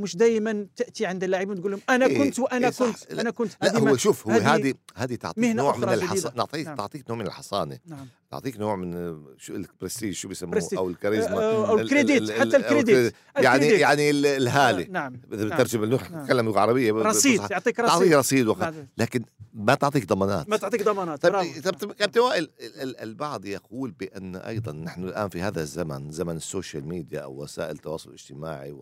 مش 0.00 0.16
دائما 0.16 0.66
تأتي 0.76 1.06
عند 1.06 1.24
اللاعبين 1.24 1.56
وتقول 1.56 1.70
لهم 1.72 1.80
أنا 1.90 2.06
إيه، 2.06 2.18
كنت 2.18 2.38
وأنا 2.38 2.66
إيه. 2.68 2.72
كنت 2.74 3.12
أنا 3.12 3.30
كنت 3.30 3.52
لا 3.62 3.78
هو 3.78 3.96
شوف 3.96 4.26
هو 4.28 4.32
هذه 4.32 4.74
هذه 4.96 5.14
تعطيك 5.14 5.44
نوع 5.44 5.76
من 5.76 5.88
الحصانه. 5.88 6.34
نعطيك 6.36 6.66
نعم. 6.66 6.76
تعطيك 6.76 7.04
نوع 7.10 7.18
من 7.18 7.26
الحصانة 7.26 7.78
نعم 7.86 8.06
تعطيك 8.30 8.56
نوع 8.60 8.76
من 8.76 8.94
آه، 8.94 9.24
شو 9.38 9.54
البرستيج 9.54 10.14
شو 10.14 10.28
بيسموه 10.28 10.52
برستيج. 10.52 10.78
أو 10.78 10.88
الكاريزما 10.88 11.38
آه، 11.42 11.68
أو 11.68 11.74
ال- 11.74 11.80
ال- 11.80 11.84
ال 11.84 11.89
credit 11.89 12.22
ال- 12.22 12.32
حتى 12.40 12.56
ال 12.56 12.64
credit 12.64 13.14
يعني 13.36 13.56
ال 13.56 13.59
credit. 13.59 13.80
يعني 13.80 14.10
ال- 14.10 14.26
الهاله 14.26 14.86
نعم 14.90 15.20
إذا 15.32 15.44
نعم. 15.44 15.58
بترجم 15.58 15.84
نعم. 15.84 16.22
نتكلم 16.22 16.46
لغه 16.46 16.60
عربية 16.60 16.92
رصيد 16.92 17.40
يعطيك 17.40 17.50
تعطيك 17.50 17.80
رصيد 17.80 18.12
رصيد 18.14 18.46
وقت 18.46 18.60
نعم. 18.62 18.86
لكن 18.98 19.24
ما 19.54 19.74
تعطيك 19.74 20.06
ضمانات 20.06 20.48
ما 20.48 20.56
تعطيك 20.56 20.82
ضمانات 20.82 21.22
طيب. 21.26 21.62
طب 21.64 21.72
طب 21.74 21.92
كابتن 21.92 22.20
وائل 22.20 22.50
ال- 22.60 22.80
ال- 22.82 23.00
البعض 23.00 23.44
يقول 23.44 23.90
بأن 23.90 24.36
أيضا 24.36 24.72
نحن 24.72 25.04
الآن 25.04 25.28
في 25.28 25.42
هذا 25.42 25.62
الزمن 25.62 26.10
زمن 26.10 26.36
ال 26.36 26.43
social 26.43 26.88
media 26.88 27.20
أو 27.20 27.42
وسائل 27.42 27.70
التواصل 27.70 28.08
الاجتماعي 28.08 28.72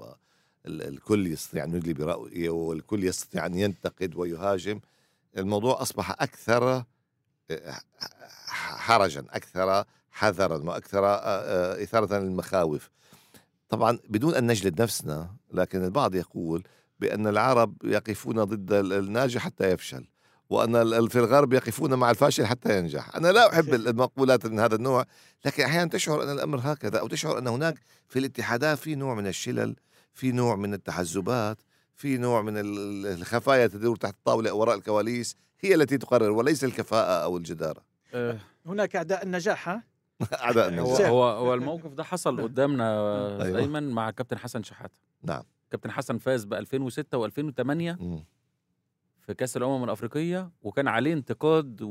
والكل 0.69 1.27
يستطيع 1.27 1.65
ان 1.65 1.75
يدلي 1.75 1.93
برأيه 1.95 2.49
والكل 2.51 3.05
يستطيع 3.05 3.47
ان 3.47 3.55
ينتقد 3.55 4.15
ويهاجم. 4.17 4.81
الموضوع 5.39 5.83
أصبح 5.83 6.11
أكثر 6.11 6.85
آه، 7.51 7.79
حرجا 8.77 9.25
أكثر 9.31 9.85
حذرا 10.11 10.57
وأكثر 10.59 11.07
آه، 11.07 11.17
آه، 11.19 11.83
إثارة 11.83 12.19
للمخاوف. 12.19 12.91
طبعا 13.69 13.99
بدون 14.09 14.35
أن 14.35 14.47
نجلد 14.47 14.83
نفسنا 14.83 15.31
لكن 15.53 15.85
البعض 15.85 16.15
يقول 16.15 16.63
بأن 17.01 17.27
العرب 17.27 17.75
يقفون 17.85 18.45
ضد 18.45 18.73
ال- 18.73 18.93
الناجح 18.93 19.43
حتى 19.43 19.71
يفشل 19.71 20.05
وأن 20.51 20.77
ال- 20.77 21.11
في 21.11 21.19
الغرب 21.19 21.53
يقفون 21.53 21.95
مع 21.95 22.11
الفاشل 22.11 22.47
حتى 22.47 22.79
ينجح. 22.79 23.17
أنا 23.17 23.29
لا 23.29 23.53
أحب 23.53 23.63
صحيح. 23.63 23.75
المقولات 23.75 24.47
من 24.47 24.61
هذا 24.61 24.75
النوع 24.75 25.05
لكن 25.45 25.63
أحيانا 25.63 25.91
تشعر 25.91 26.23
أن 26.23 26.31
الأمر 26.31 26.61
هكذا 26.65 26.99
أو 26.99 27.09
تشعر 27.09 27.39
أن 27.39 27.47
هناك 27.47 27.79
في 28.09 28.19
الاتحادات 28.19 28.79
في 28.79 28.95
نوع 28.95 29.15
من 29.15 29.27
الشلل 29.27 29.77
في 30.19 30.33
نوع 30.33 30.57
من 30.57 30.75
التحزبات 30.75 31.59
في 31.95 32.17
نوع 32.19 32.43
من 32.43 32.57
ال- 32.59 33.07
الخفايا 33.07 33.67
تدور 33.67 33.97
تحت 33.97 34.15
الطاولة 34.15 34.51
أو 34.51 34.59
وراء 34.59 34.77
الكواليس 34.77 35.37
هي 35.61 35.75
التي 35.75 35.99
تقرر 35.99 36.31
وليس 36.31 36.65
الكفاءة 36.65 37.25
أو 37.25 37.37
الجدارة 37.37 37.83
آه 38.15 38.39
هناك 38.67 38.97
أعداء 38.97 39.23
النجاح 39.23 39.69
ها 39.69 39.83
هو 40.57 40.69
النجاح. 40.69 41.09
هو 41.09 41.25
هو 41.25 41.55
الموقف 41.55 41.93
ده 41.93 42.05
حصل 42.05 42.37
نعم. 42.37 42.45
قدامنا 42.45 42.85
أيوة. 43.45 43.59
ايمن 43.59 43.91
مع 43.91 44.11
كابتن 44.11 44.39
حسن 44.39 44.63
شحاته 44.63 45.01
نعم. 45.23 45.43
كابتن 45.71 45.91
حسن 45.91 46.19
فاز 46.19 46.45
ب 46.45 46.55
2006 46.55 47.29
و2008 47.29 47.61
مم. 47.61 48.25
في 49.21 49.35
كأس 49.35 49.57
الأمم 49.57 49.85
الأفريقية 49.85 50.51
وكان 50.63 50.89
عليه 50.89 51.13
انتقاد 51.13 51.83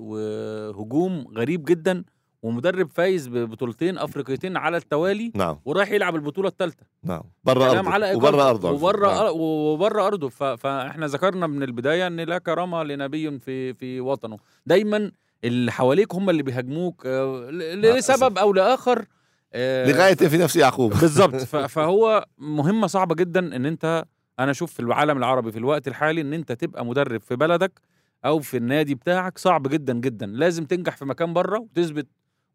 وهجوم 0.00 1.24
غريب 1.36 1.64
جدا 1.64 2.04
ومدرب 2.42 2.90
فايز 2.90 3.28
ببطولتين 3.28 3.98
افريقيتين 3.98 4.56
على 4.56 4.76
التوالي 4.76 5.32
نعم. 5.34 5.60
ورايح 5.64 5.90
يلعب 5.90 6.16
البطولة 6.16 6.48
الثالثه 6.48 6.86
نعم. 7.04 7.22
على 7.48 8.12
ارضه 8.12 8.28
وبرا 8.28 8.50
أرضه. 8.50 8.70
وبره 8.70 9.06
نعم. 9.06 9.40
وبره 9.40 10.06
أرضه. 10.06 10.28
فإحنا 10.28 11.06
ذكرنا 11.06 11.46
من 11.46 11.62
البداية 11.62 12.06
إن 12.06 12.20
لا 12.20 12.38
كرامة 12.38 12.82
لنبي 12.82 13.38
في 13.38 13.74
في 13.74 14.00
وطنه. 14.00 14.38
دايما 14.66 15.12
اللي 15.44 15.72
حواليك 15.72 16.14
هم 16.14 16.30
اللي 16.30 16.42
بيهاجموك 16.42 17.02
آه،. 17.06 17.50
لسبب 17.50 18.38
أو 18.38 18.52
لآخر 18.52 19.04
آه، 19.52 19.90
لغاية 19.90 20.14
في 20.14 20.38
نفس 20.38 20.56
يعقوب. 20.56 20.92
بالظبط 21.00 21.36
فهو 21.76 22.26
مهمة 22.38 22.86
صعبة 22.86 23.14
جدا 23.14 23.56
إن 23.56 23.66
أنت 23.66 24.04
أنا 24.38 24.50
أشوف 24.50 24.72
في 24.72 24.80
العالم 24.80 25.18
العربي 25.18 25.52
في 25.52 25.58
الوقت 25.58 25.88
الحالي 25.88 26.20
إن 26.20 26.32
أنت 26.32 26.52
تبقى 26.52 26.86
مدرب 26.86 27.20
في 27.20 27.36
بلدك 27.36 27.80
أو 28.24 28.40
في 28.40 28.56
النادي 28.56 28.94
بتاعك 28.94 29.38
صعب 29.38 29.68
جدا 29.68 29.92
جدا. 29.92 30.26
لازم 30.26 30.64
تنجح 30.64 30.96
في 30.96 31.04
مكان 31.04 31.32
بره 31.32 31.58
وتثبت 31.58 32.06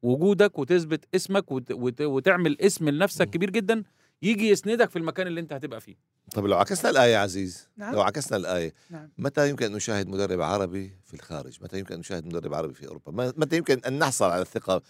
وجودك 0.02 0.60
وتثبت 0.60 1.06
اسمك 1.16 1.52
وت... 1.52 1.72
وت... 1.72 2.02
وتعمل 2.02 2.62
اسم 2.62 2.90
لنفسك. 2.90 3.30
كبير 3.30 3.50
جدا 3.50 3.84
يجي 4.22 4.50
يسندك 4.50 4.90
في 4.90 5.00
المكان 5.00 5.28
اللي 5.28 5.42
انت 5.42 5.54
هتبقى 5.54 5.82
فيه. 5.82 5.96
طب 6.34 6.46
لو 6.46 6.58
عكسنا 6.58 6.90
الآية 6.92 7.14
يا 7.14 7.18
عزيز 7.18 7.68
نعم. 7.78 7.94
لو 7.94 8.02
عكسنا 8.02 8.38
الآية 8.38 8.74
نعم. 8.90 9.10
متى 9.18 9.50
يمكن 9.50 9.66
أن 9.66 9.72
نشاهد 9.72 10.08
مدرب 10.08 10.42
عربي 10.42 10.92
في 11.06 11.14
الخارج؟ 11.14 11.58
متى 11.62 11.80
يمكن 11.80 11.94
أن 11.94 12.00
نشاهد 12.00 12.26
مدرب 12.26 12.54
عربي 12.54 12.74
في 12.74 12.88
أوروبا؟ 12.88 13.34
متى 13.38 13.58
يمكن 13.58 13.82
أن 13.88 14.00
نحصل 14.00 14.26
على 14.26 14.42
الثقة 14.42 14.82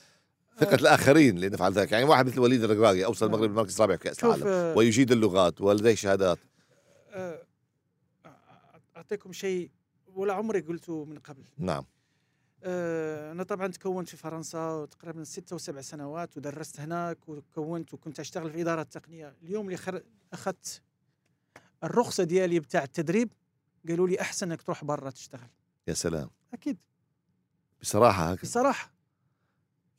ثقة 0.57 0.75
الآخرين 0.75 1.35
اللي 1.35 1.49
نفعل 1.49 1.71
ذلك؟ 1.71 1.91
يعني 1.91 2.05
واحد 2.05 2.25
مثل 2.25 2.39
وليد 2.39 2.63
الرقراقي 2.63 3.05
أوصل 3.05 3.25
المغرب 3.25 3.43
المركز 3.43 3.75
الرابع 3.75 3.95
في 3.95 4.03
كأس 4.03 4.19
شوف 4.19 4.35
العالم 4.35 4.47
آه، 4.47 4.77
ويجيد 4.77 5.11
اللغات 5.11 5.61
ولديه 5.61 5.95
شهادات. 5.95 6.39
آه، 7.13 7.43
أعطيكم 8.97 9.33
شيء 9.33 9.71
ولا 10.15 10.33
عمري 10.33 10.59
قلته 10.59 11.05
من 11.05 11.19
قبل. 11.19 11.43
نعم. 11.57 11.85
أنا 12.63 13.43
طبعا 13.43 13.67
تكونت 13.67 14.09
في 14.09 14.17
فرنسا 14.17 14.85
تقريبا 14.91 15.23
ستة 15.23 15.55
وسبع 15.55 15.81
سنوات 15.81 16.37
ودرست 16.37 16.79
هناك 16.79 17.29
وكونت 17.29 17.93
وكنت 17.93 18.19
أشتغل 18.19 18.51
في 18.51 18.61
إدارة 18.61 18.81
التقنيه 18.81 19.35
اليوم 19.43 19.65
اللي 19.65 19.77
خر... 19.77 20.01
أخذت 20.33 20.81
الرخصة 21.83 22.23
ديالي 22.23 22.59
بتاع 22.59 22.83
التدريب 22.83 23.31
قالوا 23.89 24.07
لي 24.07 24.21
أحسن 24.21 24.51
إنك 24.51 24.61
تروح 24.61 24.83
برا 24.83 25.09
تشتغل. 25.09 25.47
يا 25.87 25.93
سلام. 25.93 26.29
أكيد. 26.53 26.77
بصراحة 27.81 28.23
هكذا. 28.31 28.41
بصراحة. 28.49 28.91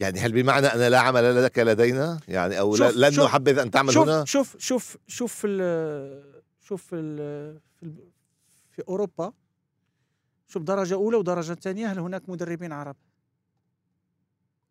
يعني 0.01 0.21
هل 0.21 0.33
بمعنى 0.33 0.67
أن 0.67 0.81
لا 0.81 0.99
عمل 1.01 1.45
لك 1.45 1.59
لدينا؟ 1.59 2.21
يعني 2.29 2.59
أو 2.61 2.77
لا- 2.77 2.89
شوف- 2.89 2.97
لن 2.97 3.13
شوف- 3.13 3.25
نحبذ 3.25 3.59
أن 3.59 3.71
تعمل 3.71 3.93
شوف 3.93 4.09
هنا؟ 4.09 4.25
شوف 4.25 4.57
شوف 4.59 4.97
شوف 5.07 5.35
في 5.35 5.47
ال- 5.47 6.43
شوف 6.61 6.83
في 6.87 6.97
ال- 6.97 7.61
في, 7.81 7.83
ال- 7.87 8.11
في 8.71 8.83
أوروبا 8.89 9.33
شوف 10.53 10.63
درجة 10.63 10.95
أولى 10.95 11.17
ودرجة 11.17 11.55
ثانية 11.55 11.93
هل 11.93 11.99
هناك 11.99 12.29
مدربين 12.29 12.73
عرب؟ 12.73 12.97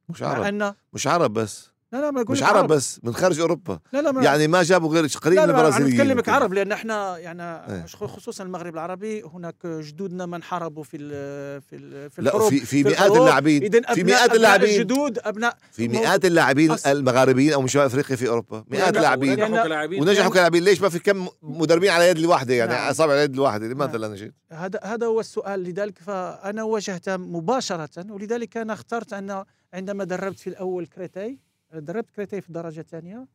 مش 0.10 0.24
عرب 0.24 0.44
أن 0.44 0.74
مش 0.94 1.08
عرب 1.08 1.34
بس 1.34 1.71
لا 1.92 1.98
لا 2.02 2.12
ما 2.12 2.26
مش 2.30 2.38
لك 2.42 2.44
عرب. 2.44 2.68
بس 2.68 3.00
من 3.04 3.14
خارج 3.14 3.40
أوروبا. 3.40 3.80
لا 3.94 4.02
لا 4.02 4.12
ما 4.12 4.24
يعني 4.24 4.48
ما 4.48 4.64
جابوا 4.64 4.90
غير 4.90 5.06
قليل 5.22 5.36
لا 5.36 5.46
من 5.46 5.52
لا 5.52 5.58
البرازيليين 5.58 5.94
نتكلمك 5.96 6.18
يمكن. 6.18 6.32
عرب 6.32 6.54
لأن 6.54 6.72
إحنا 6.72 7.18
يعني 7.18 7.44
إيه. 7.44 7.86
خصوصا 7.86 8.44
المغرب 8.44 8.74
العربي 8.74 9.22
هناك 9.24 9.56
جدودنا 9.68 10.26
من 10.26 10.44
حاربوا 10.44 10.84
في 10.84 10.98
ال 10.98 11.62
في 11.62 11.76
ال 11.76 12.10
في 12.10 12.22
لا 12.22 12.30
الحروب 12.36 12.50
في 12.50 12.60
في 12.60 12.84
مئات. 12.84 13.12
اللاعبين 13.12 13.82
في 13.94 14.04
مئات 14.04 14.34
اللاعبين. 14.36 14.70
الجدود 14.70 15.20
أبناء 15.20 15.58
في 15.72 15.88
مئات 15.88 16.26
اللاعبين 16.26 16.76
المغاربين 16.88 17.54
أو 17.54 17.62
من 17.62 17.68
شمال 17.68 17.86
افريقيا 17.86 18.16
في 18.16 18.28
أوروبا. 18.28 18.64
مئات 18.70 18.84
ونجحوا- 18.94 18.98
اللاعبين. 18.98 19.32
ونجحوا 19.42 19.64
كلاعبين. 19.64 20.02
ونجحوا 20.02 20.32
كلاعبين. 20.32 20.64
ليش 20.64 20.82
ما 20.82 20.90
في 20.90 21.00
كم 21.00 21.28
مدربين 21.42 21.90
على 21.90 22.10
يد 22.10 22.18
الواحدة؟ 22.18 22.54
يعني 22.54 22.72
نعم. 22.74 22.90
اصابع 22.90 23.14
على 23.14 23.22
يد 23.24 23.34
الواحدة 23.34 23.68
لماذا 23.68 23.98
لا 23.98 24.08
نجد؟ 24.08 24.32
هذا 24.52 24.80
هذا 24.84 25.06
هو 25.08 25.20
السؤال. 25.20 25.64
لذلك 25.64 26.00
فأنا 26.00 26.64
واجهته 26.64 27.18
مباشرة 27.18 27.90
ولذلك 28.12 28.58
أنا 28.58 28.74
اخترت 28.74 29.14
أن 29.14 29.44
عندما 29.74 30.04
دربت 30.04 30.40
في 30.40 30.48
الأول 30.48 30.86
كريتاي 30.86 31.40
دربت 31.74 32.10
كريتاي 32.16 32.42
في 32.42 32.48
الدرجه 32.48 32.80
الثانية 32.80 33.28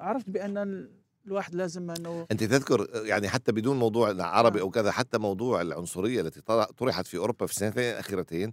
عرفت 0.00 0.30
بأن 0.30 0.88
الواحد 1.26 1.54
لازم 1.54 1.90
أنه 1.90 2.26
أنت 2.32 2.44
تذكر 2.44 2.86
يعني 2.94 3.28
حتى 3.28 3.52
بدون 3.52 3.78
موضوع 3.78 4.08
عربي 4.22 4.56
نعم. 4.58 4.64
أو 4.66 4.70
كذا 4.70 4.90
حتى 4.90 5.18
موضوع 5.18 5.60
العنصرية 5.62 6.20
التي 6.20 6.40
طرح- 6.40 6.70
طرحت 6.70 7.06
في 7.06 7.16
أوروبا 7.16 7.46
في 7.46 7.52
السنتين 7.52 7.84
الأخيرتين 7.92 8.52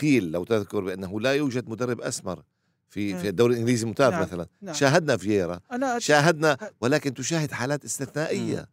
قيل 0.00 0.30
لو 0.32 0.44
تذكر 0.44 0.80
بأنه 0.80 1.20
لا 1.20 1.34
يوجد 1.34 1.68
مدرب 1.68 2.00
أسمر 2.00 2.42
في 2.88 3.12
نعم. 3.12 3.22
في 3.22 3.28
الدوري 3.28 3.54
الإنجليزي 3.54 3.82
الممتاز 3.82 4.12
نعم. 4.12 4.22
مثلا 4.22 4.46
نعم. 4.62 4.74
شاهدنا 4.74 5.16
فييرا 5.16 5.60
شاهدنا 5.98 6.56
ولكن 6.80 7.14
تشاهد 7.14 7.50
حالات 7.52 7.84
استثنائية 7.84 8.58
آه، 8.58 8.66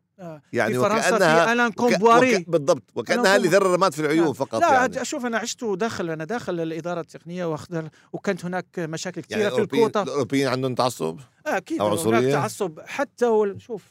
يعني 0.54 0.74
في 0.74 0.80
فرنسا 0.80 1.18
في 1.46 1.52
ألان 1.54 1.72
كومبواري 1.72 2.36
وك- 2.36 2.50
بالضبط 2.50 2.84
وكأنها 2.96 3.36
اللي 3.36 3.48
ذر 3.48 3.64
رماد 3.64 3.94
في 3.94 4.00
العيون. 4.00 4.34
فقط 4.34 4.62
لا 4.62 4.74
يعني. 4.74 5.02
أشوف 5.02 5.26
أنا 5.26 5.38
عشت 5.38 5.64
داخل 5.66 6.10
أنا 6.10 6.24
داخل 6.26 6.60
الإدارة 6.60 7.00
التقنية 7.02 7.46
واخذ 7.46 7.88
وكانت 8.14 8.46
هناك 8.46 8.80
مشاكل 8.80 9.22
كثيرة 9.22 9.40
يعني 9.40 9.56
في 9.56 9.62
الكوطه 9.62 10.04
الأوروبيين 10.04 10.48
عندهم 10.48 10.76
تعصب؟ 10.76 11.20
آه، 11.48 11.58
أكيد 11.58 11.82
أو 11.82 11.96
هناك؟ 11.96 12.24
تعصب. 12.34 12.80
حتى 12.80 13.26
وال- 13.26 13.62
شوف 13.62 13.84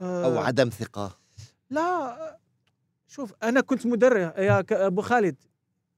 آه، 0.00 0.24
أو 0.24 0.38
عدم 0.38 0.68
ثقة؟ 0.68 1.18
لا 1.70 2.38
شوف 3.08 3.32
أنا 3.42 3.60
كنت 3.60 3.86
مدرب. 3.86 4.32
يا 4.38 4.64
أبو 4.72 5.02
خالد 5.02 5.36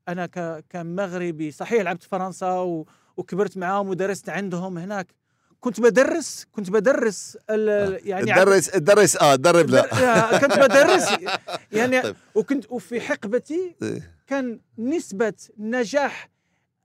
أنا 0.09 0.27
ك- 0.27 0.65
كمغربي 0.71 1.51
صحيح 1.51 1.83
لعبت 1.83 2.03
فرنسا 2.03 2.53
و... 2.53 2.87
وكبرت 3.17 3.57
معاهم 3.57 3.89
ودرست 3.89 4.29
عندهم 4.29 4.79
هناك. 4.79 5.15
كنت 5.63 5.81
بدرس 5.81 6.47
كنت 6.53 6.71
بدرس 6.71 7.39
ال... 7.51 7.99
يعني 8.09 8.35
تدرس 8.35 8.67
تدرس 8.71 9.17
آه 9.17 9.35
تدرب 9.37 9.71
لا. 9.71 10.39
كنت 10.39 10.59
بدرس. 10.59 11.09
يعني 11.73 12.01
طيب. 12.03 12.17
وكنت 12.35 12.65
وفي 12.71 13.01
حقبتي 13.01 13.75
إيه. 13.83 14.13
كان 14.27 14.61
نسبة 14.79 15.35
نجاح 15.59 16.31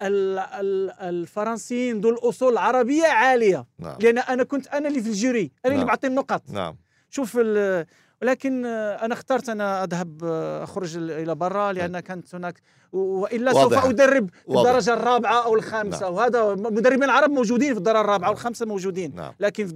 ال- 0.02 0.40
ال- 0.40 0.92
الفرنسيين 0.92 2.02
ذو 2.02 2.10
الأصول 2.10 2.54
العربية 2.54 3.08
عالية. 3.08 3.66
نعم. 3.80 3.98
لأن 4.02 4.18
أنا 4.18 4.44
كنت 4.44 4.68
أنا 4.68 4.88
اللي 4.88 5.02
في 5.02 5.10
الجوري 5.10 5.42
أنا 5.66 5.74
اللي 5.74 5.78
نعم. 5.78 5.88
بعطي 5.88 6.08
النقط 6.08 6.42
نعم. 6.50 6.76
شوف 7.10 7.38
ال- 7.42 7.86
ولكن 8.22 8.66
آه، 8.66 9.06
أنا 9.06 9.14
اخترت 9.14 9.50
أنا 9.50 9.84
أذهب 9.84 10.24
آه، 10.24 10.64
أخرج 10.64 10.98
ال- 10.98 11.12
إلى 11.12 11.36
برا 11.36 11.72
لأن 11.74 12.00
كانت 12.00 12.36
هناك 12.36 12.60
و- 12.92 12.98
وإلا 12.98 13.52
سوف 13.54 13.62
واضح. 13.64 13.84
أدرب 13.86 14.30
في 14.30 14.42
واضح. 14.48 14.70
الدرجة 14.70 14.94
الرابعة 14.94 15.44
أو 15.46 15.56
الخامسة 15.56 16.02
نعم. 16.06 16.14
وهذا 16.14 16.56
مدربين 16.56 17.04
العرب 17.04 17.30
موجودين 17.30 17.72
في 17.74 17.78
الدرجة 17.78 18.02
الرابعة 18.02 18.30
والخامسة 18.30 18.66
موجودين 18.66 19.16
نعم 19.16 19.34
لكن 19.40 19.66
في 19.66 19.72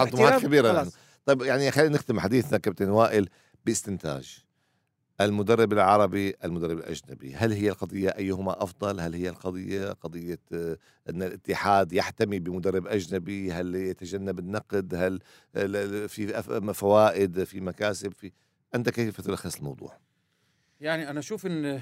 عن 0.00 0.06
طموحات 0.06 0.28
باحتراف 0.32 0.42
كبيرة 0.46 0.72
خلاص. 0.72 0.86
نحن. 0.86 0.96
طيب 1.26 1.42
يعني 1.42 1.70
خلينا 1.70 1.94
نختم 1.94 2.20
حديثنا 2.20 2.58
كابتن 2.58 2.90
وائل 2.90 3.28
باستنتاج 3.66 4.38
المدرب 5.20 5.72
العربي 5.72 6.34
المدرب 6.44 6.78
الأجنبي. 6.78 7.34
هل 7.34 7.52
هي 7.52 7.68
القضية 7.68 8.08
أيهما 8.08 8.62
أفضل؟ 8.62 9.00
هل 9.00 9.14
هي 9.14 9.28
القضية 9.28 9.92
قضية 9.92 10.38
آه، 10.52 10.78
أن 11.08 11.22
الاتحاد 11.22 11.92
يحتمي 11.92 12.38
بمدرب 12.38 12.86
أجنبي؟ 12.86 13.52
هل 13.52 13.74
يتجنب 13.74 14.38
النقد؟ 14.38 14.94
هل 14.94 15.20
في 16.08 16.42
فوائد 16.74 17.44
في 17.44 17.60
مكاسب؟ 17.60 18.12
في 18.12 18.32
أنت 18.74 18.88
كيف 18.88 19.20
تلخص 19.20 19.56
الموضوع؟ 19.56 19.98
يعني 20.80 21.10
أنا 21.10 21.18
أشوف 21.18 21.46
إن 21.46 21.80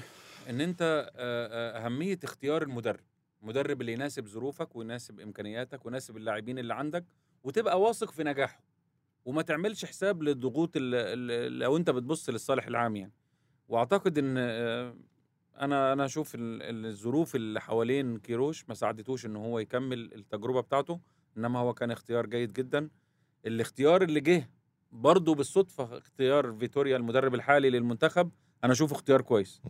إن 0.49 0.61
أنت 0.61 0.81
آه، 1.15 1.77
آه، 1.77 1.85
أهمية 1.85 2.19
اختيار 2.23 2.61
المدرب. 2.61 2.99
المدرب 3.41 3.81
اللي 3.81 3.93
يناسب 3.93 4.27
ظروفك 4.27 4.75
ويناسب 4.75 5.19
إمكانياتك 5.19 5.85
ويناسب 5.85 6.17
اللاعبين 6.17 6.59
اللي 6.59 6.73
عندك 6.73 7.05
وتبقى 7.43 7.81
واثق 7.81 8.11
في 8.11 8.23
نجاحه. 8.23 8.63
وما 9.25 9.41
تعملش 9.41 9.85
حساب 9.85 10.23
للضغوط 10.23 10.77
لو 10.77 11.77
أنت 11.77 11.89
بتبص 11.89 12.29
للصالح 12.29 12.67
العام 12.67 12.95
يعني. 12.95 13.13
وأعتقد 13.67 14.17
إن 14.17 14.35
آه، 14.37 14.93
أنا 15.61 15.93
أنا 15.93 16.05
أشوف 16.05 16.35
ال- 16.35 16.63
ال- 16.63 16.85
الظروف 16.85 17.35
اللي 17.35 17.61
حوالين 17.61 18.17
كيروش 18.17 18.65
ما 18.69 18.75
ساعدتوش 18.75 19.25
إن 19.25 19.35
هو 19.35 19.59
يكمل 19.59 20.13
التجربة 20.15 20.61
بتاعته 20.61 20.99
إنما 21.37 21.59
هو 21.59 21.73
كان 21.73 21.91
اختيار 21.91 22.25
جيد 22.25 22.53
جدا. 22.53 22.89
الاختيار 23.45 24.01
اللي 24.01 24.19
جه 24.19 24.49
برضه 24.91 25.35
بالصدفة 25.35 25.97
اختيار 25.97 26.53
فيتوريا 26.59 26.97
المدرب 26.97 27.35
الحالي 27.35 27.69
للمنتخب 27.69 28.29
أنا 28.63 28.73
أشوفه 28.73 28.95
اختيار 28.95 29.21
كويس. 29.21 29.61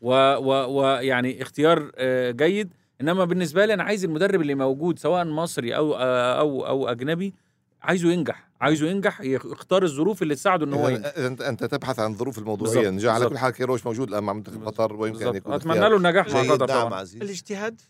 ويعني 0.00 0.38
و 0.44 0.80
و 0.80 0.84
يعني 0.86 1.42
اختيار 1.42 1.92
آه، 1.96 2.30
جيد 2.30 2.74
إنما 3.00 3.24
بالنسبة 3.24 3.66
لي 3.66 3.74
أنا 3.74 3.82
عايز 3.82 4.04
المدرب 4.04 4.40
اللي 4.40 4.54
موجود 4.54 4.98
سواء 4.98 5.24
مصري 5.24 5.76
أو 5.76 5.94
آه، 5.94 6.40
أو 6.40 6.66
أو 6.66 6.88
أجنبي 6.88 7.34
عايزه 7.82 8.12
ينجح 8.12 8.48
عايزه 8.60 8.86
ينجح 8.86 9.20
يخ- 9.20 9.46
يختار 9.46 9.82
الظروف 9.82 10.22
اللي 10.22 10.34
تساعده 10.34 10.66
إن 10.66 10.72
هو 10.72 10.88
ينجح 10.88 11.12
أنت 11.48 11.64
تبحث 11.64 11.98
عن 11.98 12.10
الظروف 12.10 12.38
الموضوعية 12.38 12.72
بالضبط، 12.74 12.88
النجاح 12.88 13.14
على. 13.14 13.28
كل 13.28 13.38
حال 13.38 13.52
كيروش 13.52 13.86
موجود 13.86 14.08
الآن 14.08 14.24
مع 14.24 14.32
منتخب 14.32 14.64
قطر 14.64 14.96
ويمكن 14.96 15.18
بالظبط. 15.18 15.34
يكون 15.36 15.52
أتمنى 15.52 15.78
له 15.88 15.96
النجاح 15.96 16.28
مع 16.28 16.42
جيد 16.42 16.52
قطر 16.52 16.66
نعم 16.66 16.88
طبعا 16.88 17.00
عزيز 17.00 17.22
الاجتهاد. 17.22 17.80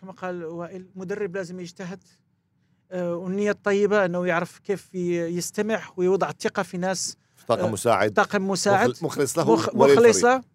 كما 0.00 0.12
قال 0.12 0.44
وائل 0.44 0.86
المدرب 0.96 1.36
لازم 1.36 1.60
يجتهد 1.60 2.02
آه، 2.90 3.16
والنية 3.16 3.50
الطيبة 3.50 4.04
أنه 4.04 4.26
يعرف 4.26 4.58
كيف 4.58 4.94
يستمع 4.94 5.80
ويوضع 5.96 6.30
الثقة 6.30 6.62
في 6.62 6.78
ناس 6.78 7.16
طاقم 7.48 7.64
آه، 7.64 7.70
مساعد. 7.70 8.12
طاقم 8.12 8.48
مساعد. 8.48 8.88
مخل- 8.88 9.04
مخلص 9.04 9.38
له 9.38 9.52
مخ 9.52 9.68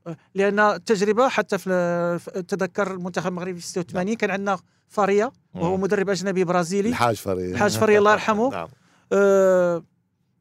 آه، 0.07 0.17
لأن 0.35 0.59
التجربة 0.59 1.27
حتى 1.29 1.57
في 1.57 2.19
تذكر 2.47 2.91
المنتخب 2.93 3.27
المغربي 3.27 3.59
في 3.59 3.67
86 3.67 4.15
كان 4.15 4.31
عندنا 4.31 4.57
فاريا 4.89 5.31
وهو. 5.55 5.77
مدرب 5.77 6.09
أجنبي 6.09 6.43
برازيلي. 6.43 6.89
الحاج 6.89 7.15
فريق 7.15 7.49
الحاج 7.51 7.77
فريق 7.77 7.97
الله 7.97 8.11
يرحمه. 8.11 8.49
نعم. 8.49 8.67
آه، 9.13 9.83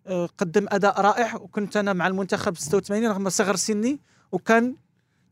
آه، 0.07 0.29
قدم 0.39 0.67
أداء 0.69 1.01
رائع 1.01 1.35
وكنت 1.37 1.77
أنا 1.77 1.93
مع 1.93 2.07
المنتخب 2.07 2.57
86 2.57 3.07
رغم 3.11 3.29
صغر 3.29 3.57
سني 3.57 4.01
وكان 4.33 4.75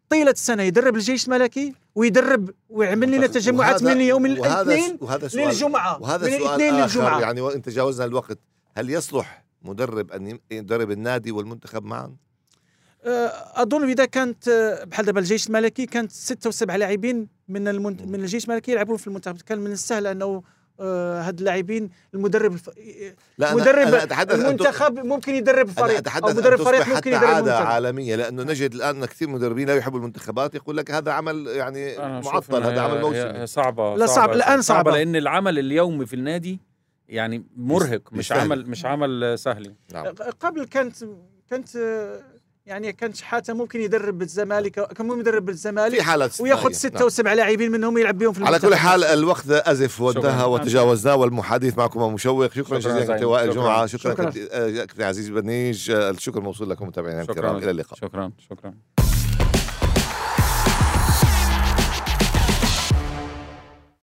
طيلة 0.08 0.30
السنة 0.30 0.62
يدرب 0.62 0.94
الجيش 0.96 1.26
الملكي 1.26 1.74
ويدرب 1.94 2.50
ويعمل 2.68 3.10
لنا 3.10 3.26
تجمعات 3.26 3.82
من 3.82 4.00
يوم 4.00 4.26
الاثنين 4.26 4.98
وهذا 5.00 5.28
سؤال 5.28 5.48
للجمعة 5.48 6.02
وهذا 6.02 6.26
من 6.26 6.38
سؤال 6.38 6.42
الاثنين 6.46 6.74
آخر 6.74 7.00
للجمعة. 7.00 7.20
يعني 7.20 7.40
وانت 7.40 7.66
تجاوزنا 7.66 8.04
الوقت 8.06 8.38
هل 8.76 8.90
يصلح 8.90 9.44
مدرب 9.62 10.12
ان 10.12 10.26
يم- 10.28 10.40
يدرب 10.50 10.90
النادي 10.90 11.32
والمنتخب 11.32 11.84
معا؟ 11.84 12.16
آه، 13.04 13.26
أظن 13.62 13.88
إذا 13.90 14.04
كانت 14.04 14.48
آه، 14.48 14.84
بحال 14.84 15.06
دابا 15.06 15.20
الجيش 15.20 15.46
الملكي 15.46 15.86
كانت 15.86 16.12
ستة 16.12 16.48
وسبع 16.48 16.76
لاعبين 16.76 17.28
من 17.48 17.68
المنت... 17.68 18.02
من 18.02 18.14
الجيش 18.14 18.44
الملكي 18.44 18.72
يلعبون 18.72 18.96
في 18.96 19.06
المنتخب 19.06 19.36
كان 19.42 19.58
من 19.58 19.72
السهل 19.72 20.06
أنه 20.06 20.42
آه، 20.80 21.22
هاد 21.22 21.38
اللاعبين 21.38 21.90
المدرب 22.14 22.52
الف... 22.52 22.70
لا 23.38 23.54
مدرب 23.54 23.86
أنا 23.88 24.02
أتحدث 24.02 24.34
أن 24.34 24.46
المنتخب 24.46 24.98
ممكن 24.98 25.34
يدرب 25.34 25.66
أنا 25.66 25.74
فريق 25.74 25.92
أو 25.94 25.98
أتحدث 25.98 26.36
مدرب 26.36 26.58
أن 26.60 26.64
فريق 26.64 26.88
ممكن 26.88 27.10
يدرب 27.12 27.24
عادة 27.24 27.38
المنتخب 27.38 27.66
عالمية 27.66 28.16
لأنه 28.16 28.42
نجد 28.42 28.74
الآن 28.74 29.04
كثير 29.04 29.28
مدربين 29.28 29.68
لا 29.68 29.76
يحبوا 29.76 29.98
المنتخبات 29.98 30.54
يقول 30.54 30.76
لك 30.76 30.90
هذا 30.90 31.12
عمل 31.12 31.46
يعني 31.46 31.98
أنا 31.98 32.20
معطل 32.20 32.62
هذا 32.62 32.80
عمل 32.80 33.00
موسمي 33.00 33.38
هي 33.40 33.46
صعبة 33.46 33.96
لا، 33.96 34.06
صعب. 34.06 34.32
الآن 34.32 34.62
صعبة. 34.62 34.90
لأن 34.92 35.16
العمل 35.16 35.58
اليومي 35.58 36.06
في 36.06 36.14
النادي 36.14 36.60
يعني 37.08 37.44
مرهق 37.56 38.02
مش 38.12 38.18
يستاهل. 38.24 38.40
عمل 38.40 38.70
مش 38.70 38.84
عمل 38.84 39.38
سهل 39.38 39.74
نعم 39.92 40.06
قبل 40.40 40.64
كانت 40.64 40.94
كانت 41.50 41.68
يعني 42.66 42.92
كان 42.92 43.12
شحاته 43.14 43.52
ممكن 43.54 43.80
يدرب 43.80 44.22
الزمالك 44.22 44.72
كان 44.92 45.06
ممكن 45.06 45.20
يدرب 45.20 45.44
في 45.44 45.50
الزمالك 45.50 46.00
حالات 46.00 46.30
استثنائية. 46.30 46.54
وياخذ 46.54 46.72
ستة 46.72 46.94
نعم. 46.94 47.04
وسبع 47.06 47.32
لاعبين 47.32 47.70
منهم 47.72 47.98
يلعب 47.98 48.18
بهم 48.18 48.32
في 48.32 48.44
على 48.44 48.58
كل. 48.58 48.74
حال 48.74 49.04
الوقت 49.04 49.50
أزف 49.50 50.00
وانتهى. 50.00 50.44
وتجاوزناه 50.44 51.16
والحديث 51.16 51.78
معكم 51.78 52.14
مشوق 52.14 52.52
شكرا 52.52 52.62
شكراً 52.62 52.78
جزيلا. 52.78 53.04
كابتن 53.06 53.24
وائل 53.24 53.50
شكراً. 53.50 53.62
جمعه 53.62 53.86
شكرا 53.86 54.12
شكراً. 54.12 54.30
كابتن 54.30 55.02
آه، 55.02 55.06
عزيز 55.06 55.28
بنيج 55.28 55.90
آه، 55.90 56.10
الشكر 56.10 56.40
موصول 56.40 56.70
لكم 56.70 56.86
متابعينا 56.86 57.20
الكرام 57.22 57.56
إلى 57.56 57.70
اللقاء 57.70 57.98
شكرا 57.98 58.32
شكرا 58.50 58.74